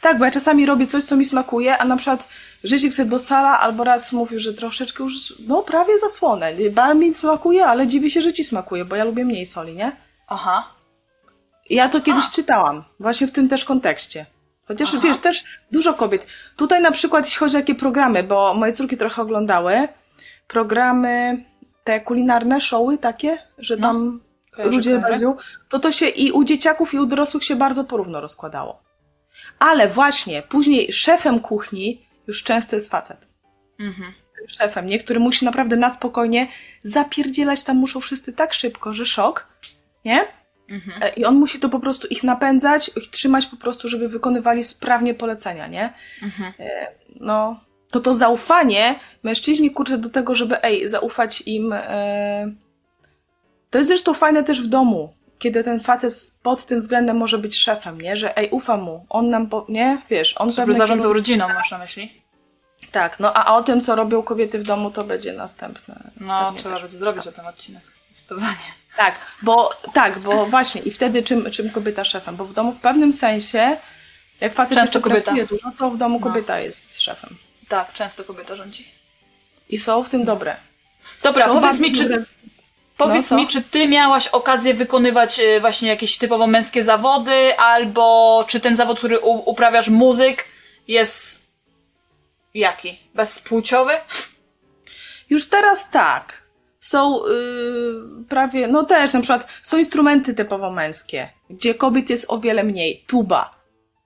Tak, 0.00 0.18
bo 0.18 0.24
ja 0.24 0.30
czasami 0.30 0.66
robię 0.66 0.86
coś, 0.86 1.04
co 1.04 1.16
mi 1.16 1.24
smakuje, 1.24 1.78
a 1.78 1.84
na 1.84 1.96
przykład 1.96 2.28
Żyzik 2.64 2.94
sobie 2.94 3.10
do 3.10 3.18
sala 3.18 3.60
albo 3.60 3.84
raz 3.84 4.12
mówił, 4.12 4.40
że 4.40 4.54
troszeczkę 4.54 5.04
już, 5.04 5.34
no 5.48 5.62
prawie 5.62 5.98
zasłonę. 5.98 6.54
Bardzo 6.70 6.94
mi 6.94 7.14
smakuje, 7.14 7.66
ale 7.66 7.86
dziwię 7.86 8.10
się, 8.10 8.20
że 8.20 8.32
ci 8.32 8.44
smakuje, 8.44 8.84
bo 8.84 8.96
ja 8.96 9.04
lubię 9.04 9.24
mniej 9.24 9.46
soli, 9.46 9.74
nie? 9.74 9.92
Aha. 10.28 10.64
Ja 11.70 11.88
to 11.88 12.00
kiedyś 12.00 12.24
a. 12.28 12.30
czytałam, 12.30 12.84
właśnie 13.00 13.26
w 13.26 13.32
tym 13.32 13.48
też 13.48 13.64
kontekście. 13.64 14.26
Chociaż 14.68 14.88
Aha. 14.88 15.00
wiesz, 15.04 15.18
też 15.18 15.44
dużo 15.72 15.94
kobiet. 15.94 16.26
Tutaj 16.56 16.82
na 16.82 16.90
przykład, 16.90 17.24
jeśli 17.24 17.38
chodzi 17.38 17.56
o 17.56 17.58
jakie 17.58 17.74
programy, 17.74 18.22
bo 18.22 18.54
moje 18.54 18.72
córki 18.72 18.96
trochę 18.96 19.22
oglądały, 19.22 19.88
programy, 20.50 21.44
te 21.84 22.00
kulinarne 22.00 22.60
showy 22.60 22.98
takie, 22.98 23.38
że 23.58 23.76
No. 23.76 23.82
tam 23.82 24.20
ludzie 24.58 24.98
bardzo, 24.98 25.36
to 25.68 25.78
to 25.78 25.92
się 25.92 26.08
i 26.08 26.32
u 26.32 26.44
dzieciaków, 26.44 26.94
i 26.94 26.98
u 26.98 27.06
dorosłych 27.06 27.44
się 27.44 27.56
bardzo 27.56 27.84
porówno 27.84 28.20
rozkładało. 28.20 28.82
Ale 29.58 29.88
właśnie, 29.88 30.42
później 30.42 30.92
szefem 30.92 31.40
kuchni 31.40 32.06
już 32.26 32.44
często 32.44 32.76
jest 32.76 32.90
facet. 32.90 33.26
Mhm. 33.80 34.12
Szefem, 34.48 34.86
nie? 34.86 34.98
Który 34.98 35.20
musi 35.20 35.44
naprawdę 35.44 35.76
na 35.76 35.90
spokojnie 35.90 36.48
zapierdzielać 36.82 37.64
tam 37.64 37.76
muszą 37.76 38.00
wszyscy 38.00 38.32
tak 38.32 38.54
szybko, 38.54 38.92
że 38.92 39.06
szok, 39.06 39.48
nie? 40.04 40.20
Mhm. 40.70 41.02
E, 41.02 41.08
I 41.08 41.24
on 41.24 41.34
musi 41.34 41.60
to 41.60 41.68
po 41.68 41.80
prostu 41.80 42.06
ich 42.06 42.24
napędzać, 42.24 42.90
ich 42.96 43.10
trzymać 43.10 43.46
po 43.46 43.56
prostu, 43.56 43.88
żeby 43.88 44.08
wykonywali 44.08 44.64
sprawnie 44.64 45.14
polecenia, 45.14 45.66
nie? 45.66 45.92
Mhm. 46.22 46.52
E, 46.58 46.86
No, 47.20 47.60
to 47.90 48.00
to 48.00 48.14
zaufanie 48.14 48.94
mężczyźni, 49.22 49.70
kurczę, 49.70 49.98
do 49.98 50.10
tego, 50.10 50.34
żeby, 50.34 50.62
ej, 50.62 50.88
zaufać 50.88 51.42
im. 51.46 51.72
E... 51.72 52.52
To 53.70 53.78
jest 53.78 53.88
zresztą 53.88 54.14
fajne 54.14 54.44
też 54.44 54.62
w 54.62 54.66
domu, 54.66 55.14
kiedy 55.38 55.64
ten 55.64 55.80
facet 55.80 56.14
pod 56.42 56.66
tym 56.66 56.78
względem 56.78 57.16
może 57.16 57.38
być 57.38 57.56
szefem, 57.56 58.00
nie? 58.00 58.16
Że, 58.16 58.36
ej, 58.36 58.48
ufam 58.50 58.82
mu, 58.82 59.06
on 59.08 59.30
nam, 59.30 59.46
po... 59.46 59.66
nie? 59.68 60.02
Wiesz, 60.10 60.34
on 60.38 60.54
pewne 60.54 60.74
zarządzał 60.74 61.10
kierun- 61.10 61.14
rodziną, 61.14 61.48
masz 61.48 61.70
na 61.70 61.78
myśli? 61.78 62.20
Tak, 62.92 63.20
no 63.20 63.32
a 63.36 63.56
o 63.56 63.62
tym, 63.62 63.80
co 63.80 63.94
robią 63.94 64.22
kobiety 64.22 64.58
w 64.58 64.62
domu, 64.62 64.90
to 64.90 65.04
będzie 65.04 65.32
następne. 65.32 66.10
No, 66.20 66.44
pewnie 66.44 66.60
trzeba 66.60 66.80
będzie 66.80 66.98
zrobić 66.98 67.26
o 67.26 67.32
tym 67.32 67.46
odcinek. 67.46 67.82
Zdecydowanie. 68.10 68.56
Tak, 68.96 69.14
bo 69.42 69.70
tak, 69.94 70.18
bo 70.18 70.46
właśnie 70.46 70.80
i 70.82 70.90
wtedy 70.90 71.22
czym, 71.22 71.50
czym 71.50 71.70
kobieta 71.70 72.04
szefem? 72.04 72.36
Bo 72.36 72.44
w 72.44 72.52
domu 72.54 72.72
w 72.72 72.80
pewnym 72.80 73.12
sensie, 73.12 73.76
jak 74.40 74.54
facet 74.54 74.78
Często 74.78 74.98
jeszcze 74.98 75.10
kobieta. 75.10 75.34
dużo, 75.54 75.72
to 75.78 75.90
w 75.90 75.96
domu 75.96 76.18
No. 76.20 76.26
kobieta 76.26 76.60
jest 76.60 77.00
szefem. 77.00 77.36
Tak, 77.70 77.92
często 77.92 78.24
kobieta 78.24 78.56
rządzi. 78.56 78.84
I 79.68 79.78
są 79.78 80.02
w 80.02 80.08
tym 80.10 80.24
dobre. 80.24 80.56
Dobra, 81.22 81.46
Są 81.46 81.60
powiedz 81.60 81.80
mi, 81.80 81.92
czy, 81.92 82.08
dobre- 82.08 82.24
powiedz 82.96 83.30
No, 83.30 83.36
mi, 83.36 83.46
czy 83.46 83.62
ty 83.62 83.88
miałaś 83.88 84.26
okazję 84.28 84.74
wykonywać 84.74 85.40
e, 85.40 85.60
właśnie 85.60 85.88
jakieś 85.88 86.18
typowo 86.18 86.46
męskie 86.46 86.82
zawody, 86.82 87.58
albo 87.58 88.44
czy 88.48 88.60
ten 88.60 88.76
zawód, 88.76 88.98
który 88.98 89.18
uprawiasz 89.20 89.88
muzyk, 89.88 90.44
jest 90.88 91.42
jaki? 92.54 92.98
Bezpłciowy? 93.14 93.92
Już 95.30 95.48
teraz 95.48 95.90
tak. 95.90 96.42
Są 96.80 97.26
yy, 97.26 98.24
prawie, 98.28 98.68
no 98.68 98.84
też 98.84 99.12
na 99.12 99.20
przykład 99.20 99.48
są 99.62 99.78
instrumenty 99.78 100.34
typowo 100.34 100.70
męskie, 100.70 101.30
gdzie 101.50 101.74
kobiet 101.74 102.10
jest 102.10 102.24
o 102.28 102.38
wiele 102.38 102.64
mniej. 102.64 103.04
Tuba. 103.06 103.60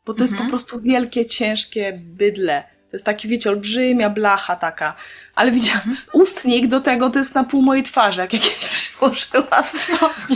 Bo 0.06 0.14
to 0.14 0.24
jest 0.24 0.36
po 0.36 0.44
prostu 0.44 0.80
wielkie, 0.80 1.26
ciężkie 1.26 1.92
bydle. 2.02 2.73
To 2.94 2.96
jest 2.96 3.06
taki, 3.06 3.28
wiecie, 3.28 3.50
olbrzymia 3.50 4.10
blacha 4.10 4.56
taka. 4.56 4.94
Ale 5.34 5.50
widziałam, 5.50 5.96
ustnik 6.12 6.66
do 6.66 6.80
tego 6.80 7.10
to 7.10 7.18
jest 7.18 7.34
na 7.34 7.44
pół 7.44 7.62
mojej 7.62 7.84
twarzy, 7.84 8.20
jak 8.20 8.32
jakieś 8.32 8.56
przyłożyłam. 8.58 9.64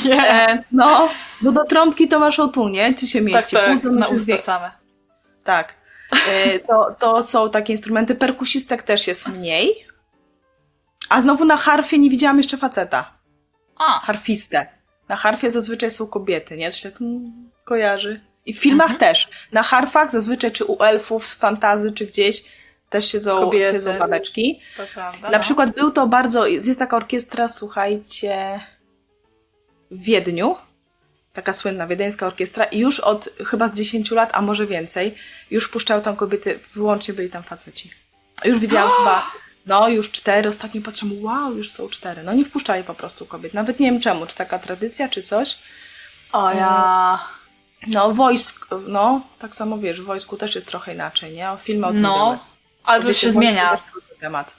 Nie. 0.05 0.31
E, 0.31 0.64
no, 0.73 1.09
bo 1.40 1.53
do 1.53 1.64
trąbki 1.64 2.09
to 2.09 2.21
masz 2.21 2.38
o 2.40 2.49
tu, 2.49 2.68
nie? 2.68 2.94
Czy 2.94 3.07
się 3.07 3.18
Tak, 3.18 3.27
mieści? 3.29 3.57
tak, 3.57 3.81
Pół 3.81 3.92
na 3.92 4.07
usta 4.07 4.37
same. 4.38 4.71
Tak. 5.44 5.75
E, 6.29 6.59
to, 6.59 6.97
to 6.99 7.23
są 7.23 7.51
takie 7.51 7.73
instrumenty. 7.73 8.14
Perkusistek 8.14 8.83
też 8.83 9.07
jest 9.07 9.29
mniej. 9.29 9.87
A 11.09 11.23
znowu 11.23 11.44
na 11.44 11.57
harfie 11.57 11.99
nie 11.99 12.11
widziałam 12.11 12.37
jeszcze 12.37 12.57
faceta. 12.57 13.12
A, 13.77 14.01
Harfistę. 14.01 14.66
Na 15.09 15.16
harfie 15.16 15.51
zazwyczaj 15.51 15.90
są 15.90 16.07
kobiety, 16.07 16.57
nie? 16.57 16.71
To 16.71 16.77
się 16.77 16.90
tak 16.90 17.01
mm, 17.01 17.51
kojarzy. 17.64 18.21
I 18.49 18.55
w 18.55 18.59
filmach 18.59 18.99
też. 18.99 19.29
Na 19.53 19.63
harfach 19.63 20.11
zazwyczaj 20.11 20.53
czy 20.53 20.65
u 20.65 20.83
elfów 20.83 21.27
z 21.27 21.35
fantazy, 21.35 21.93
czy 21.93 22.07
gdzieś 22.07 22.45
też 22.91 23.13
siedzą, 23.13 23.41
Kobiety. 23.41 23.73
siedzą 23.73 23.99
babeczki. 23.99 24.61
to 24.77 24.83
prawda. 24.95 25.31
Na 25.31 25.39
no. 25.39 25.45
przykład 25.45 25.75
był 25.75 25.91
to 25.91 26.07
bardzo, 26.07 26.47
jest 26.47 26.79
taka 26.79 26.97
orkiestra, 26.97 27.49
słuchajcie, 27.49 28.61
w 29.91 30.03
Wiedniu, 30.03 30.57
taka 31.33 31.53
słynna 31.53 31.87
wiedeńska 31.87 32.27
orkiestra 32.27 32.65
i 32.65 32.79
już 32.79 33.01
od 33.01 33.29
chyba 33.47 33.69
z 33.69 33.77
10 33.77 34.11
lat, 34.11 34.31
a 34.33 34.43
może 34.43 34.67
więcej, 34.67 35.15
już 35.51 35.69
puszczały 35.69 36.03
tam 36.03 36.17
kobiety, 36.17 36.59
wyłącznie 36.75 37.15
byli 37.15 37.31
tam 37.31 37.43
faceci. 37.43 37.91
Już 38.45 38.59
widziałam 38.59 38.91
chyba, 38.99 39.33
no 39.67 39.89
już 39.89 40.11
cztery, 40.11 40.49
ostatnio 40.49 40.83
patrzę, 40.83 41.07
wow, 41.21 41.57
już 41.57 41.71
są 41.71 41.89
cztery. 41.89 42.23
No 42.23 42.35
nie 42.35 42.45
wpuszczali 42.45 42.85
po 42.85 42.95
prostu 42.95 43.27
kobiet, 43.27 43.55
nawet 43.55 43.81
nie 43.81 43.91
wiem 43.91 44.01
czemu, 44.01 44.27
czy 44.27 44.37
taka 44.37 44.59
tradycja, 44.59 45.09
czy 45.09 45.23
coś. 45.23 45.59
O 46.33 46.53
ja. 46.53 47.38
No 47.87 48.12
wojsk, 48.12 48.67
no 48.88 49.21
tak 49.38 49.55
samo 49.55 49.79
wiesz, 49.79 50.01
w 50.01 50.05
wojsku 50.05 50.37
też 50.37 50.55
jest 50.55 50.67
trochę 50.67 50.95
inaczej, 50.95 51.33
nie? 51.33 51.51
O 51.51 51.57
filmy 51.57 51.87
o 51.87 51.93
tym 51.93 52.03
były. 52.03 52.14
No, 52.14 52.38
ale 52.85 53.03
to 53.03 53.12
się 53.12 53.33
zmienia. 53.33 53.75
temat. 54.21 54.53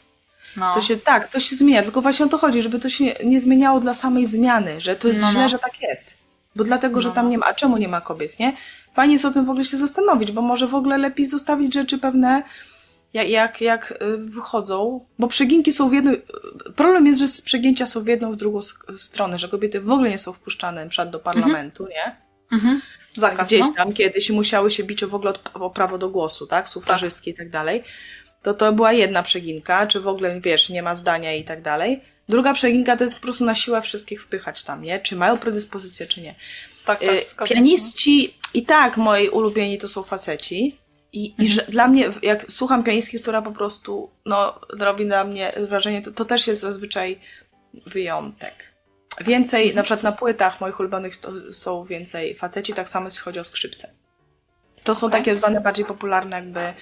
No. 0.57 0.73
To 0.73 0.81
się 0.81 0.97
tak, 0.97 1.27
to 1.31 1.39
się 1.39 1.55
zmienia, 1.55 1.83
tylko 1.83 2.01
właśnie 2.01 2.25
o 2.25 2.29
to 2.29 2.37
chodzi, 2.37 2.61
żeby 2.61 2.79
to 2.79 2.89
się 2.89 3.05
nie, 3.23 3.39
zmieniało 3.39 3.79
dla 3.79 3.93
samej 3.93 4.27
zmiany, 4.27 4.81
że 4.81 4.95
to 4.95 5.07
jest 5.07 5.21
No, 5.21 5.27
no. 5.27 5.33
źle, 5.33 5.49
że 5.49 5.59
tak 5.59 5.81
jest. 5.81 6.17
Bo 6.55 6.63
dlatego, 6.63 7.01
że 7.01 7.09
No, 7.09 7.15
tam 7.15 7.25
no. 7.25 7.31
nie 7.31 7.37
ma, 7.37 7.45
a 7.45 7.53
czemu 7.53 7.77
nie 7.77 7.87
ma 7.87 8.01
kobiet, 8.01 8.39
nie? 8.39 8.53
Fajnie 8.93 9.13
jest 9.13 9.25
o 9.25 9.31
tym 9.31 9.45
w 9.45 9.49
ogóle 9.49 9.65
się 9.65 9.77
zastanowić, 9.77 10.31
bo 10.31 10.41
może 10.41 10.67
w 10.67 10.75
ogóle 10.75 10.97
lepiej 10.97 11.25
zostawić 11.25 11.73
rzeczy 11.73 11.97
pewne, 11.97 12.43
jak, 13.13 13.29
jak, 13.29 13.61
jak 13.61 13.91
y, 13.91 14.17
wychodzą, 14.17 15.05
bo 15.19 15.27
przeginki 15.27 15.73
są 15.73 15.89
w 15.89 15.93
jedną, 15.93 16.11
problem 16.75 17.07
jest, 17.07 17.19
że 17.19 17.27
z 17.27 17.41
przegięcia 17.41 17.85
są 17.85 18.03
w 18.03 18.07
jedną, 18.07 18.31
w 18.31 18.35
drugą 18.35 18.59
stronę, 18.97 19.39
że 19.39 19.47
kobiety 19.49 19.81
w 19.81 19.91
ogóle 19.91 20.09
nie 20.09 20.17
są 20.17 20.33
wpuszczane 20.33 20.89
przykład 20.89 21.09
do 21.09 21.19
parlamentu, 21.19 21.87
nie? 21.87 22.15
Mhm. 22.51 22.81
Zakaz, 23.17 23.47
Gdzieś 23.47 23.61
no. 23.61 23.73
tam 23.77 23.93
kiedyś 23.93 24.29
musiały 24.29 24.71
się 24.71 24.83
bić 24.83 25.03
o 25.03 25.07
w 25.07 25.15
ogóle 25.15 25.33
o, 25.53 25.69
prawo 25.69 25.97
do 25.97 26.09
głosu, 26.09 26.47
tak? 26.47 26.69
Sufrażystki 26.69 27.31
i 27.31 27.33
tak 27.33 27.49
dalej. 27.49 27.83
To 28.43 28.53
to 28.53 28.73
była 28.73 28.93
jedna 28.93 29.23
przeginka, 29.23 29.87
czy 29.87 29.99
w 29.99 30.07
ogóle, 30.07 30.41
wiesz, 30.41 30.69
nie 30.69 30.83
ma 30.83 30.95
zdania 30.95 31.33
i 31.35 31.43
tak 31.43 31.61
dalej. 31.61 32.01
Druga 32.29 32.53
przeginka 32.53 32.97
to 32.97 33.03
jest 33.03 33.15
po 33.15 33.21
prostu 33.21 33.45
na 33.45 33.55
siłę 33.55 33.81
wszystkich 33.81 34.23
wpychać 34.23 34.63
tam, 34.63 34.81
nie? 34.83 34.99
Czy 34.99 35.15
mają 35.15 35.37
predyspozycję, 35.37 36.07
czy 36.07 36.21
nie. 36.21 36.35
Tak, 36.85 36.99
tak. 36.99 37.09
Y, 37.11 37.47
się. 37.47 37.55
Pianiści, 37.55 38.33
i 38.53 38.65
tak 38.65 38.97
moi 38.97 39.29
ulubieni 39.29 39.77
to 39.77 39.87
są 39.87 40.03
faceci. 40.03 40.77
I, 41.13 41.29
Mhm. 41.29 41.45
i 41.45 41.49
że 41.51 41.61
dla 41.69 41.87
mnie, 41.87 42.09
jak 42.21 42.51
słucham 42.51 42.83
pianistki, 42.83 43.19
która 43.19 43.41
po 43.41 43.51
prostu, 43.51 44.09
no, 44.25 44.59
robi 44.79 45.05
na 45.05 45.23
mnie 45.23 45.53
wrażenie, 45.69 46.01
to, 46.01 46.11
to 46.11 46.25
też 46.25 46.47
jest 46.47 46.61
zazwyczaj 46.61 47.19
wyjątek. 47.85 48.53
Więcej, 49.19 49.75
na 49.75 49.83
przykład 49.83 50.03
na 50.03 50.11
płytach 50.11 50.61
moich 50.61 50.79
ulubionych 50.79 51.17
to 51.17 51.31
są 51.51 51.83
więcej 51.83 52.35
faceci, 52.35 52.73
tak 52.73 52.89
samo 52.89 53.05
jeśli 53.05 53.21
chodzi 53.21 53.39
o 53.39 53.43
skrzypce. 53.43 53.91
To 54.83 54.95
są 54.95 55.07
Okej. 55.07 55.19
takie 55.19 55.35
dwa 55.35 55.49
najbardziej 55.49 55.85
popularne 55.85 56.35
jakby 56.35 56.73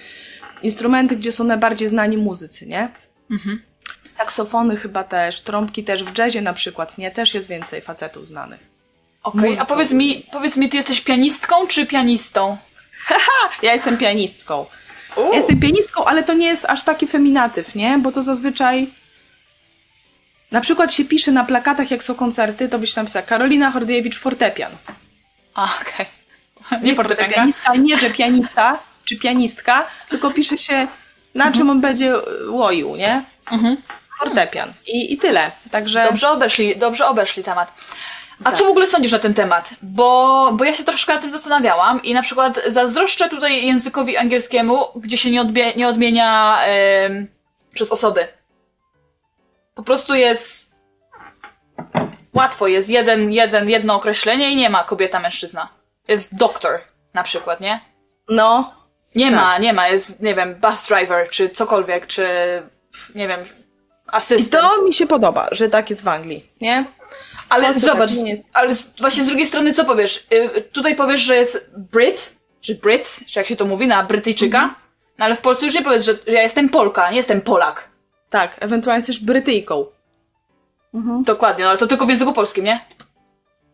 instrumenty, 0.62 1.16
gdzie 1.16 1.32
są 1.32 1.44
najbardziej 1.44 1.88
znani 1.88 2.16
muzycy, 2.16 2.66
nie? 2.66 2.88
Mhm. 3.30 3.62
Saksofony 4.08 4.76
chyba 4.76 5.04
też, 5.04 5.42
trąbki 5.42 5.84
też, 5.84 6.04
w 6.04 6.18
jazzie 6.18 6.42
na 6.42 6.52
przykład, 6.52 6.98
nie? 6.98 7.10
Też 7.10 7.34
jest 7.34 7.48
więcej 7.48 7.80
facetów 7.80 8.26
znanych. 8.28 8.60
Okej, 9.22 9.40
Muzyce. 9.40 9.62
a 9.62 9.66
powiedz 9.66 9.92
mi, 9.92 10.26
powiedz 10.32 10.56
mi, 10.56 10.68
ty 10.68 10.76
jesteś 10.76 11.00
pianistką 11.00 11.66
czy 11.66 11.86
pianistą? 11.86 12.56
Ja 13.62 13.72
jestem 13.74 13.96
pianistką. 13.96 14.66
Ja 15.16 15.34
jestem 15.34 15.60
pianistką, 15.60 16.04
ale 16.04 16.22
to 16.22 16.34
nie 16.34 16.46
jest 16.46 16.64
aż 16.64 16.82
taki 16.82 17.06
feminatyw, 17.06 17.74
nie? 17.74 17.98
Bo 17.98 18.12
to 18.12 18.22
zazwyczaj. 18.22 18.90
Na 20.50 20.60
przykład 20.60 20.92
się 20.92 21.04
pisze 21.04 21.32
na 21.32 21.44
plakatach, 21.44 21.90
jak 21.90 22.02
są 22.02 22.14
koncerty, 22.14 22.68
to 22.68 22.78
byś 22.78 22.94
tam 22.94 23.06
pisała 23.06 23.26
Karolina 23.26 23.70
Hordyjewicz 23.70 24.18
fortepian. 24.18 24.72
A, 25.54 25.68
okej. 25.82 26.06
Nie 26.72 26.78
Nie 26.90 26.94
fortepianista, 26.94 27.74
nie 27.74 27.96
że 27.96 28.10
pianista 28.10 28.78
czy 29.04 29.16
pianistka, 29.18 29.86
tylko 30.08 30.30
pisze 30.30 30.58
się 30.58 30.86
na 31.34 31.52
czym 31.52 31.70
on 31.70 31.80
będzie 31.80 32.14
y, 32.14 32.50
łoił, 32.50 32.96
nie? 32.96 33.22
Mhm. 33.50 33.76
Fortepian. 34.18 34.72
I, 34.86 35.12
I 35.12 35.18
tyle. 35.18 35.50
Także. 35.70 36.04
Dobrze 36.08 36.28
obeszli, 36.28 36.76
dobrze 36.76 37.06
obeszli 37.06 37.42
temat. 37.42 37.72
A 38.44 38.50
Tak. 38.50 38.58
co 38.58 38.64
w 38.64 38.68
ogóle 38.68 38.86
sądzisz 38.86 39.12
na 39.12 39.18
ten 39.18 39.34
temat? 39.34 39.70
Bo, 39.82 40.50
bo 40.52 40.64
ja 40.64 40.72
się 40.74 40.84
troszkę 40.84 41.12
nad 41.12 41.22
tym 41.22 41.30
zastanawiałam 41.30 42.02
i 42.02 42.14
na 42.14 42.22
przykład 42.22 42.60
zazdroszczę 42.66 43.28
tutaj 43.28 43.66
językowi 43.66 44.16
angielskiemu, 44.16 44.84
gdzie 44.96 45.18
się 45.18 45.30
nie, 45.30 45.40
odbie, 45.40 45.74
nie 45.74 45.88
odmienia 45.88 46.58
em, 46.64 47.26
przez 47.74 47.90
osoby. 47.90 48.28
Po 49.78 49.82
prostu 49.82 50.14
jest 50.14 50.74
łatwo, 52.34 52.66
jest 52.66 52.90
jeden, 52.90 53.32
jeden, 53.32 53.68
jedno 53.68 53.94
określenie 53.94 54.52
i 54.52 54.56
nie 54.56 54.70
ma 54.70 54.84
kobieta, 54.84 55.20
mężczyzna. 55.20 55.68
Jest 56.08 56.34
doktor 56.34 56.80
na 57.14 57.22
przykład, 57.22 57.60
nie? 57.60 57.80
No. 58.28 58.74
Nie 59.14 59.26
Tak. 59.30 59.34
ma, 59.34 59.58
nie 59.58 59.72
ma, 59.72 59.88
jest, 59.88 60.20
nie 60.20 60.34
wiem, 60.34 60.54
bus 60.54 60.88
driver, 60.88 61.28
czy 61.28 61.50
cokolwiek, 61.50 62.06
czy 62.06 62.26
nie 63.14 63.28
wiem, 63.28 63.40
I 63.40 63.46
asystent. 64.06 64.62
to 64.62 64.82
mi 64.82 64.94
się 64.94 65.06
podoba, 65.06 65.48
że 65.52 65.68
tak 65.68 65.90
jest 65.90 66.04
w 66.04 66.08
Anglii, 66.08 66.44
nie? 66.60 66.84
Ale 67.48 67.74
zobacz, 67.74 68.10
tak 68.10 68.24
nie 68.24 68.34
ale 68.52 68.74
właśnie 69.00 69.24
z 69.24 69.26
drugiej 69.26 69.46
strony 69.46 69.74
co 69.74 69.84
powiesz? 69.84 70.26
Y, 70.34 70.62
tutaj 70.62 70.96
powiesz, 70.96 71.20
że 71.20 71.36
jest 71.36 71.70
Brit, 71.76 72.32
czy 72.60 72.74
Brits, 72.74 73.24
czy 73.26 73.38
jak 73.38 73.46
się 73.46 73.56
to 73.56 73.64
mówi, 73.64 73.86
na 73.86 74.02
Brytyjczyka. 74.02 74.74
No 75.18 75.24
ale 75.24 75.34
w 75.34 75.40
Polsce 75.40 75.66
już 75.66 75.74
nie 75.74 75.82
powiedz, 75.82 76.04
że, 76.04 76.14
że 76.26 76.32
ja 76.32 76.42
jestem 76.42 76.68
Polka, 76.68 77.10
nie 77.10 77.16
jestem 77.16 77.40
Polak. 77.40 77.97
Tak, 78.30 78.56
ewentualnie 78.60 78.98
jesteś 78.98 79.20
Brytyjką. 79.20 79.84
Mhm. 80.94 81.22
Dokładnie, 81.22 81.64
no 81.64 81.70
ale 81.70 81.78
to 81.78 81.86
tylko 81.86 82.06
w 82.06 82.08
języku 82.10 82.32
polskim, 82.32 82.64
nie? 82.64 82.80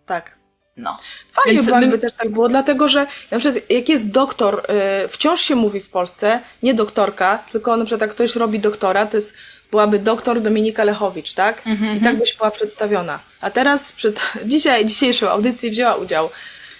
Tak. 0.07 0.39
No. 0.77 0.97
Fajnie 1.31 1.63
Więc 1.63 1.71
by, 1.71 1.87
my- 1.87 1.99
też 1.99 2.13
tak 2.13 2.31
było, 2.31 2.49
dlatego 2.49 2.89
że 2.89 3.07
na 3.31 3.39
przykład 3.39 3.71
jak 3.71 3.89
jest 3.89 4.11
doktor, 4.11 4.67
y, 5.05 5.09
wciąż 5.09 5.41
się 5.41 5.57
mówi 5.57 5.81
w 5.81 5.91
Polsce, 5.91 6.41
nie 6.63 6.75
doktorka, 6.75 7.39
tylko 7.53 7.77
na 7.77 7.85
przykład 7.85 8.01
jak 8.01 8.11
ktoś 8.11 8.37
robi 8.37 8.61
doktora, 8.61 9.07
to 9.07 9.17
jest, 9.17 9.37
byłaby 9.71 9.99
doktor 9.99 10.41
Dominika 10.41 10.85
Lechowicz, 10.85 11.35
tak? 11.35 11.63
I 11.97 12.01
tak 12.01 12.19
byś 12.19 12.37
była 12.37 12.51
przedstawiona. 12.51 13.19
A 13.41 13.51
teraz 13.51 13.93
przed 13.93 14.23
dzisiaj, 14.53 14.87
dzisiejszą 14.87 15.29
audycji 15.29 15.71
wzięła 15.71 15.95
udział 15.95 16.31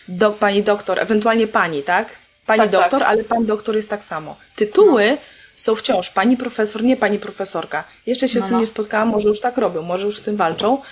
do, 0.09 0.31
pani 0.31 0.63
doktor, 0.63 0.99
ewentualnie 1.01 1.47
pani, 1.47 1.83
tak? 1.83 2.09
Pani 2.47 2.61
Tak, 2.61 2.71
doktor, 2.71 3.01
tak. 3.01 3.09
ale 3.09 3.25
pan 3.25 3.47
doktor 3.47 3.77
jest 3.77 3.91
tak 3.91 4.05
samo. 4.05 4.37
Tytuły 4.57 5.19
są 5.57 5.75
wciąż 5.75 6.11
pani 6.11 6.37
profesor, 6.37 6.83
nie 6.83 6.97
pani 6.97 7.19
profesorka. 7.19 7.85
Jeszcze 8.07 8.29
się 8.29 8.39
No, 8.39 8.45
z 8.45 8.49
tym 8.49 8.55
no. 8.55 8.61
nie 8.61 8.67
spotkałam, 8.67 9.09
może 9.09 9.29
już 9.29 9.41
tak 9.41 9.57
robią, 9.59 9.83
może 9.83 10.07
już 10.07 10.19
z 10.19 10.23
tym 10.23 10.37
walczą, 10.37 10.83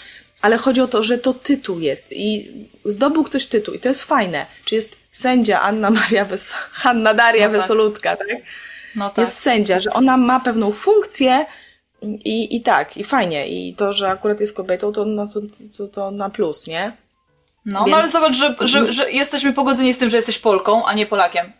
ale 0.42 0.56
chodzi 0.56 0.80
o 0.80 0.88
to, 0.88 1.02
że 1.02 1.18
to 1.18 1.34
tytuł 1.34 1.80
jest 1.80 2.12
i 2.12 2.50
zdobył 2.84 3.24
ktoś 3.24 3.46
tytuł 3.46 3.74
i 3.74 3.78
to 3.80 3.88
jest 3.88 4.02
fajne. 4.02 4.46
Czy 4.64 4.74
jest 4.74 4.98
sędzia 5.12 5.60
Anna 5.60 5.90
Maria 5.90 6.24
Wes- 6.24 6.52
Hanna 6.82 7.14
Daria 7.14 7.48
No 7.48 7.52
tak. 7.52 7.60
Wesolutka, 7.60 8.16
tak? 8.16 8.28
No 8.96 9.10
tak. 9.10 9.18
Jest 9.18 9.38
sędzia, 9.38 9.78
że 9.78 9.92
ona 9.92 10.16
ma 10.16 10.40
pewną 10.40 10.72
funkcję 10.72 11.46
i, 12.02 12.56
i 12.56 12.60
tak, 12.62 12.96
i 12.96 13.04
fajnie. 13.04 13.48
I 13.48 13.74
to, 13.74 13.92
że 13.92 14.10
akurat 14.10 14.40
jest 14.40 14.56
kobietą, 14.56 14.92
to, 14.92 15.04
no, 15.04 15.26
to, 15.26 15.40
to, 15.78 15.88
to 15.88 16.10
na 16.10 16.30
plus, 16.30 16.66
nie? 16.66 16.92
No, 17.66 17.78
Więc- 17.78 17.90
no 17.90 17.96
ale 17.96 18.08
zobacz, 18.08 18.34
że, 18.34 18.56
że, 18.60 18.92
że 18.92 19.10
jesteśmy 19.12 19.52
pogodzeni 19.52 19.94
z 19.94 19.98
tym, 19.98 20.08
że 20.08 20.16
jesteś 20.16 20.38
Polką, 20.38 20.84
a 20.86 20.94
nie 20.94 21.06
Polakiem. 21.06 21.52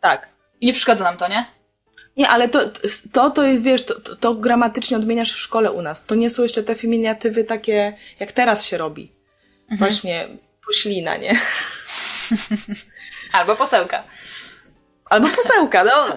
Tak. 0.00 0.28
I 0.60 0.66
nie 0.66 0.72
przeszkadza 0.72 1.04
nam 1.04 1.16
to, 1.16 1.28
nie? 1.28 1.44
Nie, 2.16 2.28
ale 2.28 2.48
to, 2.48 2.60
to, 3.12 3.30
to 3.30 3.42
jest, 3.42 3.62
wiesz, 3.62 3.84
to, 3.84 4.00
to, 4.00 4.16
to 4.16 4.34
gramatycznie 4.34 4.96
odmieniasz 4.96 5.32
w 5.32 5.38
szkole 5.38 5.72
u 5.72 5.82
nas. 5.82 6.06
To 6.06 6.14
nie 6.14 6.30
są 6.30 6.42
jeszcze 6.42 6.62
te 6.62 6.74
feminatywy 6.74 7.44
takie, 7.44 7.96
jak 8.20 8.32
teraz 8.32 8.64
się 8.64 8.78
robi. 8.78 9.12
Właśnie 9.78 10.28
poślina, 10.66 11.16
nie? 11.16 11.40
Albo 13.32 13.56
posełka. 13.56 14.04
Albo 15.04 15.28
posełka, 15.28 15.84
no. 15.84 16.16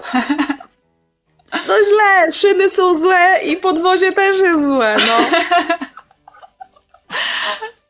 No 1.68 1.74
źle, 1.84 2.32
szyny 2.32 2.68
są 2.70 2.94
złe 2.94 3.40
i 3.44 3.56
podwozie 3.56 4.12
też 4.12 4.40
jest 4.40 4.66
złe, 4.66 4.96
no. 5.06 5.18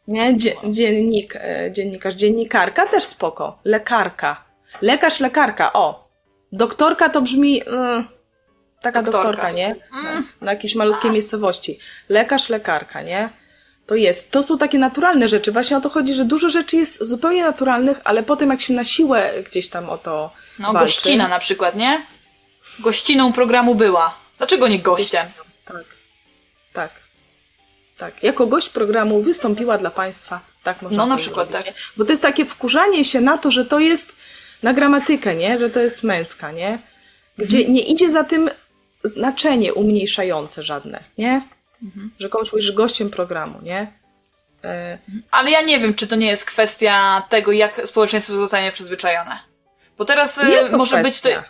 Nie, 0.08 0.36
dzie, 0.36 0.54
dziennik, 0.64 1.36
e, 1.36 1.72
dziennikarz, 1.72 2.14
dziennikarka 2.14 2.86
też 2.86 3.04
spoko. 3.04 3.58
Lekarka. 3.64 4.44
Lekarz, 4.80 5.20
lekarka, 5.20 5.72
o. 5.72 6.03
Doktorka 6.54 7.08
to 7.08 7.22
brzmi... 7.22 7.62
Mm, 7.66 8.04
taka 8.82 9.02
Doktorka. 9.02 9.28
doktorka, 9.28 9.50
nie? 9.50 9.76
Na, 9.92 10.22
na 10.40 10.52
jakiejś 10.52 10.74
malutkiej 10.74 11.10
miejscowości. 11.10 11.78
Lekarz, 12.08 12.48
lekarka, 12.48 13.02
nie? 13.02 13.30
To 13.86 13.94
jest. 13.94 14.30
To 14.30 14.42
są 14.42 14.58
takie 14.58 14.78
naturalne 14.78 15.28
rzeczy. 15.28 15.52
Właśnie 15.52 15.76
o 15.76 15.80
to 15.80 15.88
chodzi, 15.88 16.14
że 16.14 16.24
dużo 16.24 16.50
rzeczy 16.50 16.76
jest 16.76 17.04
zupełnie 17.04 17.42
naturalnych, 17.44 18.00
ale 18.04 18.22
potem 18.22 18.50
jak 18.50 18.60
się 18.60 18.74
na 18.74 18.84
siłę 18.84 19.32
gdzieś 19.46 19.68
tam 19.68 19.90
o 19.90 19.98
to 19.98 20.30
No, 20.58 20.72
walczy, 20.72 20.86
gościna 20.86 21.28
na 21.28 21.38
przykład, 21.38 21.76
nie? 21.76 22.06
Gościną 22.78 23.32
programu 23.32 23.74
była. 23.74 24.14
Dlaczego 24.38 24.68
nie 24.68 24.78
gościem? 24.78 25.26
Tak. 25.64 25.84
Tak. 26.72 26.90
Tak. 27.96 28.22
Jako 28.22 28.46
gość 28.46 28.68
programu 28.68 29.22
wystąpiła 29.22 29.78
dla 29.78 29.90
Państwa. 29.90 30.40
Tak 30.62 30.82
można 30.82 30.96
No, 30.98 31.06
na 31.06 31.16
przykład 31.16 31.50
zrobić, 31.50 31.66
tak. 31.66 31.76
Bo 31.96 32.04
to 32.04 32.12
jest 32.12 32.22
takie 32.22 32.44
wkurzanie 32.44 33.04
się 33.04 33.20
na 33.20 33.38
to, 33.38 33.50
że 33.50 33.64
to 33.64 33.78
jest 33.78 34.16
na 34.62 34.72
gramatykę, 34.72 35.34
nie? 35.34 35.58
Że 35.58 35.70
to 35.70 35.80
jest 35.80 36.02
męska, 36.02 36.52
nie? 36.52 36.78
Gdzie 37.38 37.58
Mhm. 37.58 37.74
nie 37.74 37.82
idzie 37.82 38.10
za 38.10 38.24
tym 38.24 38.50
znaczenie 39.04 39.74
umniejszające 39.74 40.62
żadne, 40.62 41.00
nie? 41.18 41.42
Mhm. 41.82 42.10
Że 42.18 42.28
komuś 42.28 42.52
mówisz 42.52 42.72
gościem 42.72 43.10
programu, 43.10 43.58
nie? 43.62 43.92
E, 44.64 44.98
Ale 45.30 45.50
ja 45.50 45.62
nie 45.62 45.80
wiem, 45.80 45.94
czy 45.94 46.06
to 46.06 46.16
nie 46.16 46.26
jest 46.26 46.44
kwestia 46.44 47.22
tego, 47.28 47.52
jak 47.52 47.80
społeczeństwo 47.84 48.36
zostanie 48.36 48.72
przyzwyczajone. 48.72 49.38
Bo 49.98 50.04
teraz 50.04 50.38
e, 50.38 50.68
może 50.76 51.02
być 51.02 51.20
to. 51.20 51.28
kwestia. 51.28 51.48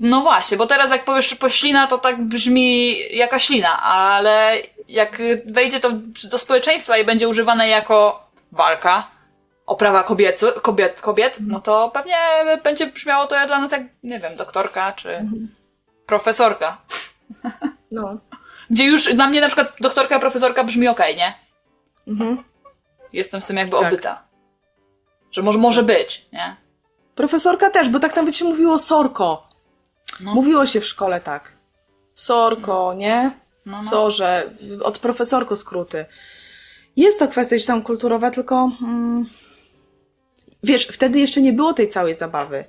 No 0.00 0.20
właśnie, 0.20 0.56
bo 0.56 0.66
teraz 0.66 0.90
jak 0.90 1.04
powiesz 1.04 1.34
poślina, 1.34 1.86
to 1.86 1.98
tak 1.98 2.22
brzmi 2.22 2.96
jaka 3.16 3.38
ślina, 3.38 3.82
ale 3.82 4.56
jak 4.88 5.22
wejdzie 5.46 5.80
to 5.80 5.90
do 6.30 6.38
społeczeństwa 6.38 6.98
i 6.98 7.04
będzie 7.04 7.28
używane 7.28 7.68
jako 7.68 8.26
walka 8.52 9.10
o 9.70 9.76
prawa 9.76 10.02
kobiecu, 10.02 10.46
kobiet, 10.62 11.00
kobiet, 11.00 11.38
no 11.40 11.60
to 11.60 11.90
pewnie 11.94 12.16
będzie 12.64 12.86
brzmiało 12.86 13.26
to 13.26 13.46
dla 13.46 13.58
nas 13.58 13.72
jak, 13.72 13.82
nie 14.02 14.18
wiem, 14.18 14.36
doktorka 14.36 14.92
czy 14.92 15.28
profesorka. 16.06 16.78
No. 17.92 18.18
Gdzie 18.70 18.84
już 18.84 19.14
dla 19.14 19.26
mnie 19.26 19.40
na 19.40 19.46
przykład 19.46 19.72
doktorka, 19.80 20.18
profesorka 20.18 20.64
brzmi 20.64 20.88
okej, 20.88 21.16
nie? 21.16 21.34
Mhm. 22.08 22.44
Jestem 23.12 23.40
z 23.40 23.46
tym 23.46 23.56
jakby 23.56 23.76
Tak. 23.80 23.92
obyta. 23.92 24.22
Że 25.30 25.42
może, 25.42 25.58
może 25.58 25.82
być, 25.82 26.26
nie? 26.32 26.56
Profesorka 27.14 27.70
też, 27.70 27.88
bo 27.88 28.00
tak 28.00 28.16
nawet 28.16 28.36
się 28.36 28.44
mówiło 28.44 28.78
sorko. 28.78 29.48
No. 30.20 30.34
Mówiło 30.34 30.66
się 30.66 30.80
w 30.80 30.86
szkole 30.86 31.20
tak. 31.20 31.52
Sorko, 32.14 32.94
nie? 32.94 33.30
No, 33.66 33.76
no. 33.76 33.84
Sorze, 33.84 34.50
od 34.82 34.98
profesorko 34.98 35.56
skróty. 35.56 36.06
Jest 36.96 37.18
to 37.18 37.28
kwestia 37.28 37.56
gdzieś 37.56 37.66
tam 37.66 37.82
kulturowa, 37.82 38.30
tylko 38.30 38.70
mm, 38.82 39.26
wiesz, 40.62 40.86
wtedy 40.86 41.18
jeszcze 41.20 41.40
nie 41.40 41.52
było 41.52 41.72
tej 41.74 41.88
całej 41.88 42.14
zabawy, 42.14 42.64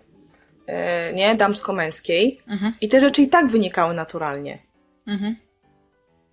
e, 0.67 1.13
nie? 1.13 1.35
Damsko-męskiej. 1.35 2.41
Mhm. 2.47 2.73
I 2.81 2.89
te 2.89 3.01
rzeczy 3.01 3.21
i 3.21 3.27
tak 3.27 3.47
wynikały 3.47 3.93
naturalnie, 3.93 4.59
Mhm. 5.07 5.35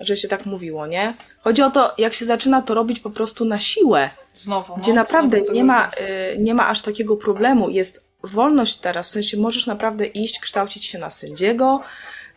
że 0.00 0.16
się 0.16 0.28
tak 0.28 0.46
mówiło, 0.46 0.86
nie? 0.86 1.14
Chodzi 1.40 1.62
o 1.62 1.70
to, 1.70 1.94
jak 1.98 2.14
się 2.14 2.24
zaczyna 2.24 2.62
to 2.62 2.74
robić 2.74 3.00
po 3.00 3.10
prostu 3.10 3.44
na 3.44 3.58
siłę, 3.58 4.10
Znowu. 4.34 4.76
gdzie 4.76 4.92
no, 4.92 4.96
naprawdę 4.96 5.38
znowu 5.38 5.52
nie 5.52 5.64
ma, 5.64 5.90
y, 6.34 6.38
nie 6.38 6.54
ma 6.54 6.68
aż 6.68 6.82
takiego 6.82 7.16
problemu. 7.16 7.68
Jest 7.70 8.08
wolność 8.22 8.76
teraz, 8.78 9.06
w 9.06 9.10
sensie 9.10 9.36
możesz 9.36 9.66
naprawdę 9.66 10.06
iść, 10.06 10.40
kształcić 10.40 10.86
się 10.86 10.98
na 10.98 11.10
sędziego, 11.10 11.82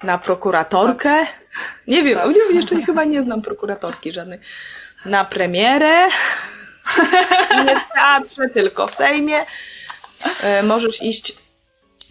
na 0.04 0.18
prokuratorkę. 0.18 1.26
Nie 1.88 2.04
wiem, 2.04 2.20
Tak. 2.20 2.36
jeszcze 2.54 2.76
nie, 2.76 2.86
chyba 2.86 3.04
nie 3.04 3.24
znam 3.24 3.42
prokuratorki 3.42 4.12
żadnej. 4.12 4.40
Na 5.06 5.26
premierę. 5.26 6.08
nie 7.66 7.80
w 7.80 7.94
teatrze, 7.96 8.50
tylko 8.54 8.88
w 8.88 8.92
Sejmie. 8.92 9.46
Y, 10.60 10.64
możesz 10.64 11.04
iść, 11.04 11.34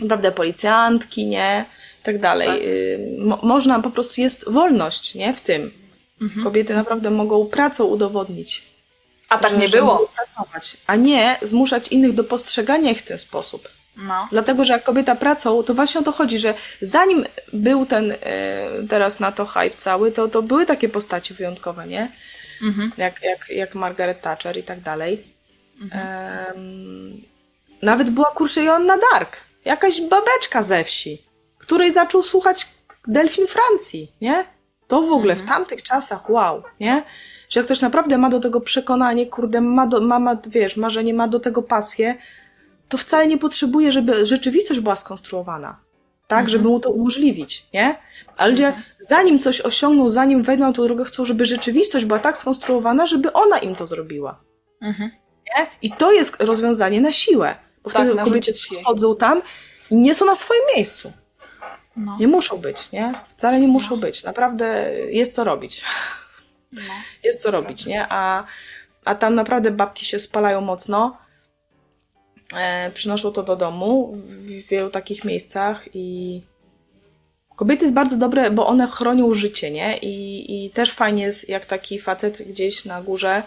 naprawdę, 0.00 0.32
policjantki, 0.32 1.26
nie? 1.26 1.64
I 2.00 2.04
tak 2.04 2.18
dalej. 2.18 2.48
Tak. 2.48 3.26
Mo- 3.26 3.40
można, 3.42 3.80
po 3.80 3.90
prostu 3.90 4.20
jest 4.20 4.50
wolność, 4.50 5.14
nie? 5.14 5.34
W 5.34 5.40
tym. 5.40 5.72
Mhm. 6.20 6.44
Kobiety 6.44 6.74
naprawdę 6.74 7.10
mogą 7.10 7.46
pracą 7.46 7.84
udowodnić 7.84 8.62
A 9.28 9.38
tak 9.38 9.58
nie 9.58 9.68
było. 9.68 10.10
Pracować, 10.16 10.76
a 10.86 10.96
nie 10.96 11.36
zmuszać 11.42 11.88
innych 11.88 12.14
do 12.14 12.24
postrzegania 12.24 12.90
ich 12.90 12.98
w 12.98 13.02
ten 13.02 13.18
sposób. 13.18 13.68
No. 13.96 14.28
Dlatego, 14.30 14.64
że 14.64 14.72
jak 14.72 14.82
kobieta 14.82 15.14
pracą, 15.14 15.62
to 15.62 15.74
właśnie 15.74 16.00
o 16.00 16.04
to 16.04 16.12
chodzi, 16.12 16.38
że 16.38 16.54
zanim 16.80 17.24
był 17.52 17.86
ten 17.86 18.12
e, 18.12 18.16
teraz 18.88 19.20
na 19.20 19.32
to 19.32 19.46
hype 19.46 19.76
cały, 19.76 20.12
to, 20.12 20.28
to 20.28 20.42
były 20.42 20.66
takie 20.66 20.88
postaci 20.88 21.34
wyjątkowe, 21.34 21.86
nie? 21.86 22.10
Mhm. 22.62 22.92
Jak, 22.96 23.22
jak, 23.22 23.48
jak 23.48 23.74
Margaret 23.74 24.20
Thatcher 24.20 24.58
i 24.58 24.62
tak 24.62 24.80
dalej. 24.80 25.24
Em, 25.92 27.22
nawet 27.82 28.10
była 28.10 28.30
kurczę 28.30 28.64
Joanna 28.64 28.96
Dark, 29.12 29.36
jakaś 29.64 30.00
babeczka 30.00 30.62
ze 30.62 30.84
wsi, 30.84 31.22
której 31.58 31.92
zaczął 31.92 32.22
słuchać 32.22 32.68
delfin 33.06 33.46
Francji, 33.46 34.12
nie? 34.20 34.44
To 34.88 35.02
w 35.02 35.12
ogóle 35.12 35.36
w 35.36 35.42
tamtych 35.42 35.82
czasach, 35.82 36.30
wow, 36.30 36.62
nie? 36.80 37.02
Że 37.48 37.60
jak 37.60 37.64
ktoś 37.64 37.80
naprawdę 37.80 38.18
ma 38.18 38.30
do 38.30 38.40
tego 38.40 38.60
przekonanie, 38.60 39.26
kurde, 39.26 39.60
ma, 39.60 39.86
do, 39.86 40.00
ma, 40.00 40.18
ma 40.18 40.36
wiesz, 40.46 40.76
marzenie, 40.76 41.14
ma 41.14 41.28
do 41.28 41.40
tego 41.40 41.62
pasję, 41.62 42.14
to 42.88 42.98
wcale 42.98 43.26
nie 43.26 43.38
potrzebuje, 43.38 43.92
żeby 43.92 44.26
rzeczywistość 44.26 44.80
była 44.80 44.96
skonstruowana. 44.96 45.76
Tak, 46.30 46.48
żeby 46.48 46.68
mu 46.68 46.80
to 46.80 46.90
umożliwić, 46.90 47.66
nie? 47.74 47.96
A 48.36 48.46
ludzie, 48.46 48.72
zanim 49.00 49.38
coś 49.38 49.60
osiągną, 49.60 50.08
zanim 50.08 50.42
wejdą 50.42 50.64
na 50.64 50.72
tą 50.72 50.84
drogę, 50.84 51.04
chcą, 51.04 51.24
żeby 51.24 51.44
rzeczywistość 51.44 52.04
była 52.04 52.18
tak 52.18 52.36
skonstruowana, 52.36 53.06
żeby 53.06 53.32
ona 53.32 53.58
im 53.58 53.74
to 53.74 53.86
zrobiła. 53.86 54.40
Mhm. 54.82 55.10
Nie? 55.46 55.66
I 55.82 55.92
to 55.92 56.12
jest 56.12 56.36
rozwiązanie 56.38 57.00
na 57.00 57.12
siłę. 57.12 57.54
Bo 57.82 57.90
Tak, 57.90 58.06
wtedy 58.06 58.24
kobiety 58.24 58.52
wchodzą 58.54 59.16
tam 59.16 59.42
i 59.90 59.96
nie 59.96 60.14
są 60.14 60.26
na 60.26 60.34
swoim 60.34 60.60
miejscu. 60.76 61.12
No. 61.96 62.16
Nie 62.20 62.28
muszą 62.28 62.56
być, 62.56 62.92
nie? 62.92 63.14
Wcale 63.28 63.60
nie 63.60 63.68
muszą 63.68 63.96
być. 63.96 64.24
Naprawdę 64.24 64.94
jest 65.08 65.34
co 65.34 65.44
robić. 65.44 65.82
No. 66.72 66.80
Jest 67.24 67.42
co 67.42 67.50
robić, 67.50 67.86
nie? 67.86 68.06
A, 68.08 68.44
a 69.04 69.14
tam 69.14 69.34
naprawdę 69.34 69.70
babki 69.70 70.06
się 70.06 70.18
spalają 70.18 70.60
mocno. 70.60 71.16
E, 72.56 72.90
przynoszą 72.90 73.32
to 73.32 73.42
do 73.42 73.56
domu 73.56 74.12
w 74.14 74.68
wielu 74.68 74.90
takich 74.90 75.24
miejscach 75.24 75.88
i 75.94 76.40
kobiety 77.56 77.84
jest 77.84 77.94
bardzo 77.94 78.16
dobre, 78.16 78.50
bo 78.50 78.66
one 78.66 78.86
chronią 78.86 79.34
życie, 79.34 79.70
nie? 79.70 79.98
I, 79.98 80.66
i 80.66 80.70
też 80.70 80.92
fajnie 80.92 81.22
jest, 81.22 81.48
jak 81.48 81.66
taki 81.66 81.98
facet 81.98 82.42
gdzieś 82.42 82.84
na 82.84 83.02
górze 83.02 83.42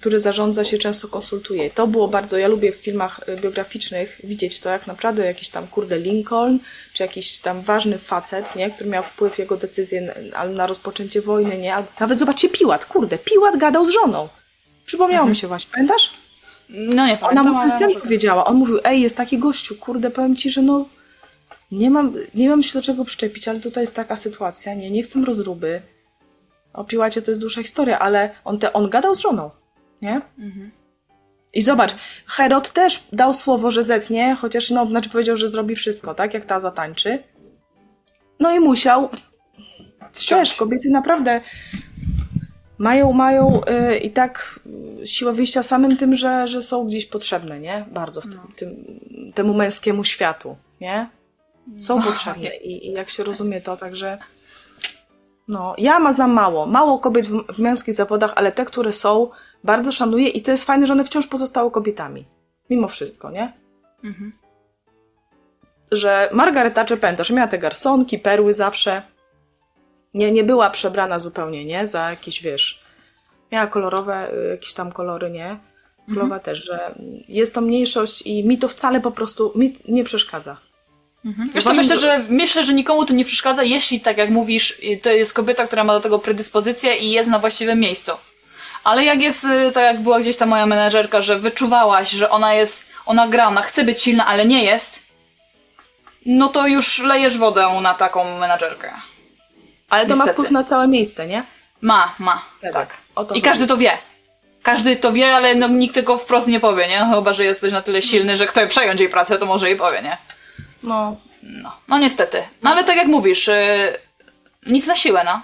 który 0.00 0.18
zarządza 0.18 0.64
się 0.64 0.78
często 0.78 1.08
konsultuje. 1.08 1.70
To 1.70 1.86
było 1.86 2.08
bardzo, 2.08 2.38
ja 2.38 2.48
lubię 2.48 2.72
w 2.72 2.76
filmach 2.76 3.20
y, 3.28 3.36
biograficznych 3.36 4.20
widzieć 4.24 4.60
to, 4.60 4.70
jak 4.70 4.86
naprawdę 4.86 5.26
jakiś 5.26 5.48
tam 5.48 5.66
kurde 5.66 5.98
Lincoln, 5.98 6.58
czy 6.92 7.02
jakiś 7.02 7.38
tam 7.38 7.62
ważny 7.62 7.98
facet, 7.98 8.56
nie, 8.56 8.70
który 8.70 8.90
miał 8.90 9.02
wpływ 9.02 9.38
jego 9.38 9.56
decyzje 9.56 10.14
na, 10.32 10.44
na 10.44 10.66
rozpoczęcie 10.66 11.22
wojny, 11.22 11.58
nie, 11.58 11.74
albo 11.74 11.88
nawet 12.00 12.18
zobaczcie 12.18 12.48
Piłat, 12.48 12.84
kurde, 12.84 13.18
Piłat 13.18 13.56
gadał 13.56 13.86
z 13.86 13.90
żoną. 13.90 14.28
Przypomniało 14.86 15.28
mi 15.28 15.36
się 15.36 15.48
właśnie, 15.48 15.72
pamiętasz? 15.72 16.21
No 16.72 17.06
nie 17.06 17.12
Ona 17.12 17.16
pamiętam, 17.28 17.52
mu 17.52 17.58
ale 17.58 17.70
sen 17.70 17.88
może- 17.88 18.00
powiedziała. 18.00 18.44
On 18.44 18.56
mówił, 18.56 18.78
ej, 18.84 19.00
jest 19.00 19.16
taki 19.16 19.38
gościu, 19.38 19.74
kurde, 19.76 20.10
powiem 20.10 20.36
ci, 20.36 20.50
że 20.50 20.62
no 20.62 20.86
nie 21.70 21.90
mam, 21.90 22.14
nie 22.34 22.48
mam 22.48 22.62
się 22.62 22.72
do 22.78 22.82
czego 22.82 23.04
przyczepić, 23.04 23.48
ale 23.48 23.60
tutaj 23.60 23.82
jest 23.82 23.96
taka 23.96 24.16
sytuacja, 24.16 24.74
nie, 24.74 24.90
nie 24.90 25.02
chcę 25.02 25.20
rozruby. 25.24 25.82
O 26.72 26.84
Piłacie 26.84 27.22
to 27.22 27.30
jest 27.30 27.40
dłuższa 27.40 27.62
historia, 27.62 27.98
ale 27.98 28.30
on, 28.44 28.58
te, 28.58 28.72
on 28.72 28.90
gadał 28.90 29.14
z 29.14 29.18
żoną, 29.18 29.50
nie? 30.02 30.20
I 31.54 31.62
zobacz, 31.62 31.94
Herod 32.26 32.72
też 32.72 33.02
dał 33.12 33.34
słowo, 33.34 33.70
że 33.70 33.84
zetnie, 33.84 34.36
chociaż 34.40 34.70
no, 34.70 34.86
znaczy 34.86 35.10
powiedział, 35.10 35.36
że 35.36 35.48
zrobi 35.48 35.76
wszystko, 35.76 36.14
tak, 36.14 36.34
jak 36.34 36.44
ta 36.44 36.60
zatańczy. 36.60 37.18
No 38.40 38.54
i 38.56 38.60
musiał. 38.60 39.08
Też 40.28 40.54
kobiety 40.54 40.90
naprawdę 40.90 41.40
mają, 42.82 43.12
mają 43.12 43.60
y, 43.90 43.98
i 43.98 44.10
tak 44.10 44.60
siłę 45.04 45.32
wyjścia 45.32 45.62
samym 45.62 45.96
tym, 45.96 46.14
że, 46.14 46.46
że 46.46 46.62
są 46.62 46.86
gdzieś 46.86 47.06
potrzebne, 47.06 47.60
nie? 47.60 47.84
Bardzo 47.90 48.20
w 48.20 48.24
tym, 48.24 48.40
tym, 48.56 49.00
temu 49.34 49.54
męskiemu 49.54 50.04
światu, 50.04 50.56
nie? 50.80 51.10
Są 51.78 51.96
No, 51.96 52.02
potrzebne 52.02 52.56
i, 52.56 52.88
i 52.88 52.92
jak 52.92 53.10
się 53.10 53.24
rozumie 53.24 53.60
to, 53.60 53.76
także 53.76 54.18
no, 55.48 55.74
ja 55.78 55.98
ma 55.98 56.12
znam 56.12 56.32
mało, 56.32 56.66
mało 56.66 56.98
kobiet 56.98 57.26
w, 57.26 57.54
w 57.54 57.58
męskich 57.58 57.94
zawodach, 57.94 58.32
ale 58.36 58.52
te, 58.52 58.64
które 58.64 58.92
są, 58.92 59.30
bardzo 59.64 59.92
szanuję 59.92 60.28
i 60.28 60.42
to 60.42 60.50
jest 60.50 60.64
fajne, 60.64 60.86
że 60.86 60.92
one 60.92 61.04
wciąż 61.04 61.26
pozostały 61.26 61.70
kobietami. 61.70 62.24
Mimo 62.70 62.88
wszystko, 62.88 63.30
nie? 63.30 63.52
Mhm. 64.04 64.32
Że 65.92 66.28
Margaret 66.32 66.74
Thatcher, 66.74 67.00
pamiętasz, 67.00 67.30
miała 67.30 67.48
te 67.48 67.58
garsonki, 67.58 68.18
perły 68.18 68.54
zawsze. 68.54 69.02
Nie, 70.14 70.32
nie 70.32 70.44
była 70.44 70.70
przebrana 70.70 71.18
zupełnie, 71.18 71.64
nie? 71.64 71.86
Za 71.86 72.10
jakieś, 72.10 72.42
wiesz, 72.42 72.80
miała 73.52 73.66
kolorowe, 73.66 74.30
y, 74.46 74.48
jakieś 74.50 74.74
tam 74.74 74.92
kolory, 74.92 75.30
nie? 75.30 75.58
Królowa 76.06 76.38
też, 76.38 76.64
że 76.64 76.94
jest 77.28 77.54
to 77.54 77.60
mniejszość 77.60 78.22
i 78.22 78.44
mi 78.44 78.58
to 78.58 78.68
wcale 78.68 79.00
po 79.00 79.10
prostu, 79.10 79.52
mi 79.54 79.76
nie 79.88 80.04
przeszkadza. 80.04 80.56
Mhm. 81.24 81.50
Wiesz 81.54 81.64
Uważam, 81.64 81.76
myślę, 81.76 81.96
że- 81.96 82.00
że 82.24 82.24
myślę, 82.28 82.64
że 82.64 82.74
nikomu 82.74 83.04
to 83.06 83.12
nie 83.12 83.24
przeszkadza, 83.24 83.62
jeśli 83.62 84.00
tak 84.00 84.18
jak 84.18 84.30
mówisz, 84.30 84.78
y, 84.84 85.00
to 85.02 85.10
jest 85.10 85.32
kobieta, 85.32 85.66
która 85.66 85.84
ma 85.84 85.92
do 85.92 86.00
tego 86.00 86.18
predyspozycję 86.18 86.96
i 86.96 87.10
jest 87.10 87.30
na 87.30 87.38
właściwym 87.38 87.80
miejscu. 87.80 88.12
Ale 88.84 89.04
jak 89.04 89.22
jest, 89.22 89.44
y, 89.44 89.72
tak 89.72 89.82
jak 89.94 90.02
była 90.02 90.20
gdzieś 90.20 90.36
ta 90.36 90.46
moja 90.46 90.66
menedżerka, 90.66 91.20
że 91.20 91.38
wyczuwałaś, 91.38 92.10
że 92.10 92.30
ona 92.30 92.54
jest, 92.54 92.82
ona 93.06 93.28
gra, 93.28 93.48
ona 93.48 93.62
chce 93.62 93.84
być 93.84 94.02
silna, 94.02 94.26
ale 94.26 94.46
nie 94.46 94.64
jest, 94.64 95.02
no 96.26 96.48
to 96.48 96.66
już 96.66 96.98
lejesz 97.02 97.38
wodę 97.38 97.68
na 97.82 97.94
taką 97.94 98.38
menedżerkę. 98.38 98.92
Ale 99.92 100.02
to 100.06 100.08
ma 100.08 100.14
Niestety. 100.14 100.32
wpływ 100.32 100.50
na 100.50 100.64
całe 100.64 100.88
miejsce, 100.88 101.26
nie? 101.26 101.44
Ma, 101.80 102.14
ma, 102.18 102.42
Tak. 102.60 102.72
tak. 102.72 102.96
I 103.10 103.14
chodzi. 103.14 103.42
każdy 103.42 103.66
to 103.66 103.76
wie. 103.76 103.98
Każdy 104.62 104.96
to 104.96 105.12
wie, 105.12 105.34
ale 105.36 105.54
no, 105.54 105.68
nikt 105.68 105.94
tego 105.94 106.18
wprost 106.18 106.48
nie 106.48 106.60
powie, 106.60 106.88
nie? 106.88 107.06
Chyba, 107.14 107.32
że 107.32 107.44
jest 107.44 107.60
ktoś 107.60 107.72
na 107.72 107.82
tyle 107.82 108.02
silny, 108.02 108.36
że 108.36 108.46
chce 108.46 108.66
przejąć 108.66 109.00
jej 109.00 109.08
pracę, 109.08 109.38
to 109.38 109.46
może 109.46 109.68
jej 109.68 109.78
powie, 109.78 110.02
nie? 110.02 110.18
No, 110.82 111.16
No, 111.42 111.76
no 111.88 111.98
niestety. 111.98 112.42
No 112.62 112.70
ale 112.70 112.84
tak 112.84 112.96
jak 112.96 113.06
mówisz, 113.06 113.46
yy, 113.46 113.54
nic 114.66 114.86
na 114.86 114.96
siłę, 114.96 115.22
no. 115.24 115.42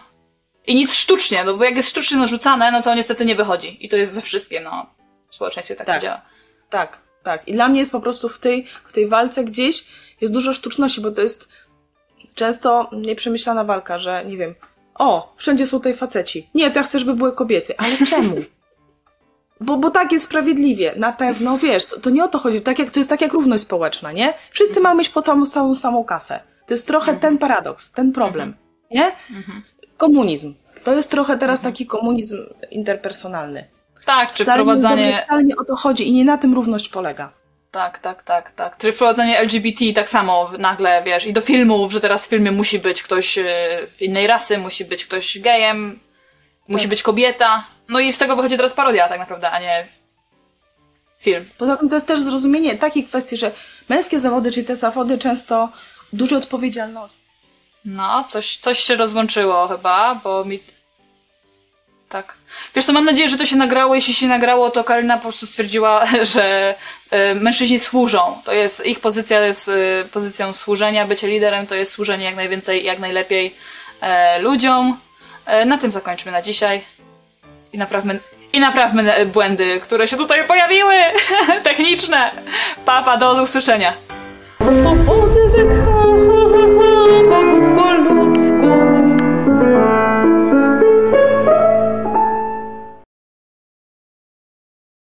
I 0.67 0.75
nic 0.75 0.95
sztucznie, 0.95 1.45
no 1.45 1.55
bo 1.55 1.65
jak 1.65 1.77
jest 1.77 1.89
sztucznie 1.89 2.17
narzucane, 2.19 2.71
no 2.71 2.83
to 2.83 2.95
niestety 2.95 3.25
nie 3.25 3.35
wychodzi. 3.35 3.87
I 3.87 3.89
to 3.89 3.97
jest 3.97 4.13
ze 4.13 4.23
wszystkim, 4.23 4.63
no. 4.63 4.87
W 5.31 5.35
społeczeństwie 5.35 5.77
tak, 5.77 5.87
Tak. 5.87 6.03
działa. 6.03 6.21
Tak, 6.71 6.99
tak. 7.23 7.49
I 7.49 7.53
dla 7.53 7.69
mnie 7.69 7.81
jest 7.81 7.93
po 7.93 8.01
prostu 8.01 8.29
w 8.29 8.39
tej, 8.39 8.67
w 8.85 8.93
tej 8.93 9.09
walce 9.09 9.45
gdzieś 9.45 9.85
jest 10.21 10.33
dużo 10.33 10.55
sztuczności, 10.55 11.01
bo 11.01 11.11
to 11.11 11.21
jest 11.23 11.49
często 12.39 12.91
nieprzemyślana 12.93 13.65
walka, 13.65 13.99
że 13.99 14.25
nie 14.25 14.37
wiem, 14.37 14.55
o, 14.95 15.35
wszędzie 15.37 15.67
są 15.67 15.77
tutaj 15.77 15.95
faceci. 15.95 16.51
Nie, 16.55 16.71
to 16.71 16.79
ja 16.79 16.83
chcę, 16.83 16.99
żeby 16.99 17.15
były 17.15 17.33
kobiety. 17.33 17.75
Ale 17.79 17.91
czemu? 18.11 18.37
Bo, 19.61 19.77
bo 19.77 19.91
tak 19.91 20.13
jest 20.13 20.25
sprawiedliwie. 20.25 20.95
Na 20.97 21.13
pewno, 21.13 21.59
wiesz, 21.59 21.85
to, 21.85 22.01
to 22.01 22.11
nie 22.11 22.25
o 22.25 22.29
to 22.29 22.39
chodzi. 22.39 22.61
Tak 22.61 22.79
jak, 22.79 22.91
to 22.91 23.01
jest 23.01 23.11
tak 23.11 23.21
jak 23.21 23.33
równość 23.33 23.63
społeczna, 23.63 24.13
nie? 24.13 24.35
Wszyscy 24.51 24.81
mają 24.81 24.95
mieć 24.95 25.09
po 25.09 25.23
tą 25.23 25.47
samą, 25.47 25.75
samą 25.75 26.05
kasę. 26.05 26.41
To 26.67 26.75
jest 26.75 26.87
trochę 26.87 27.17
ten 27.17 27.39
paradoks, 27.39 27.93
ten 27.93 28.13
problem, 28.13 28.55
nie? 28.91 29.13
Komunizm. 29.97 30.55
To 30.85 30.95
jest 30.95 31.11
trochę 31.11 31.39
teraz 31.39 31.61
taki 31.61 31.87
komunizm 31.87 32.37
interpersonalny. 32.71 33.65
Tak, 34.05 34.33
czy 34.33 34.45
Wcale 34.45 34.59
nie, 34.59 34.65
wprowadzanie... 34.65 35.23
wcale 35.25 35.45
nie 35.45 35.57
o 35.57 35.65
to 35.65 35.77
chodzi 35.77 36.09
i 36.09 36.13
nie 36.13 36.25
na 36.25 36.39
tym 36.39 36.55
równość 36.55 36.89
polega. 36.89 37.33
Tak, 37.71 37.99
tak, 37.99 38.23
tak, 38.23 38.51
tak. 38.51 38.79
Czy 38.79 38.93
wprowadzenie 38.93 39.39
LGBT 39.39 39.85
tak 39.95 40.09
samo 40.09 40.51
nagle, 40.59 41.03
wiesz, 41.03 41.27
i 41.27 41.33
do 41.33 41.41
filmów, 41.41 41.93
że 41.93 42.01
teraz 42.01 42.27
w 42.27 42.31
filmie 42.31 42.53
musi 42.53 42.79
być 42.79 43.03
ktoś 43.03 43.37
yy, 43.37 43.45
w 43.97 44.03
innej 44.03 44.27
rasy, 44.27 44.59
musi 44.59 44.85
być 44.85 45.07
ktoś 45.07 45.39
gejem, 45.39 46.01
musi 46.69 46.85
Tak. 46.85 46.91
być 46.91 47.03
kobieta. 47.03 47.65
No 47.89 48.01
i 48.01 48.13
z 48.13 48.19
tego 48.19 48.37
wychodzi 48.37 48.57
teraz 48.57 48.73
parodia 48.73 49.09
tak 49.09 49.21
naprawdę, 49.21 49.51
a 49.51 49.61
nie 49.61 49.89
film. 51.21 51.51
Poza 51.59 51.77
tym 51.77 51.89
to 51.89 51.95
jest 51.95 52.07
też 52.07 52.21
zrozumienie 52.21 52.77
takiej 52.79 53.05
kwestii, 53.05 53.37
że 53.37 53.53
męskie 53.89 54.21
zawody, 54.21 54.53
czyli 54.53 54.67
te 54.67 54.77
zawody 54.77 55.19
często 55.19 55.69
dużo 56.13 56.37
odpowiedzialności. 56.37 57.19
No, 57.85 58.25
coś, 58.29 58.57
coś 58.57 58.79
się 58.79 58.95
rozłączyło 58.95 59.69
chyba, 59.69 60.15
bo 60.15 60.45
mi... 60.45 60.61
Tak. 62.09 62.35
Wiesz 62.75 62.85
co, 62.85 62.93
mam 62.93 63.05
nadzieję, 63.05 63.29
że 63.29 63.39
to 63.39 63.47
się 63.47 63.57
nagrało. 63.57 63.95
Jeśli 63.95 64.15
się 64.15 64.27
nagrało, 64.27 64.71
to 64.71 64.85
Karolina 64.85 65.17
po 65.17 65.23
prostu 65.23 65.47
stwierdziła, 65.47 66.07
że 66.35 66.75
e, 67.11 67.35
mężczyźni 67.35 67.79
służą. 67.79 68.43
To 68.45 68.53
jest, 68.53 68.87
ich 68.87 69.01
pozycja 69.01 69.41
jest 69.41 69.69
e, 69.69 70.05
pozycją 70.05 70.53
służenia. 70.53 71.07
Bycie 71.07 71.29
liderem 71.29 71.67
to 71.67 71.75
jest 71.75 71.93
służenie 71.93 72.25
jak 72.25 72.37
najwięcej, 72.37 72.85
jak 72.85 72.99
najlepiej 72.99 73.55
e, 74.01 74.39
ludziom. 74.39 74.99
Na 75.67 75.79
tym 75.79 75.93
zakończmy 75.93 76.33
na 76.33 76.43
dzisiaj. 76.43 76.85
I 77.73 77.79
naprawmy, 77.79 78.21
i 78.53 78.61
naprawmy 78.61 79.27
błędy, 79.27 79.81
które 79.81 80.09
się 80.09 80.17
tutaj 80.17 80.47
pojawiły. 80.47 80.95
Techniczne. 81.63 82.31
Papa, 82.85 83.17
do 83.17 83.43
usłyszenia. 83.43 83.93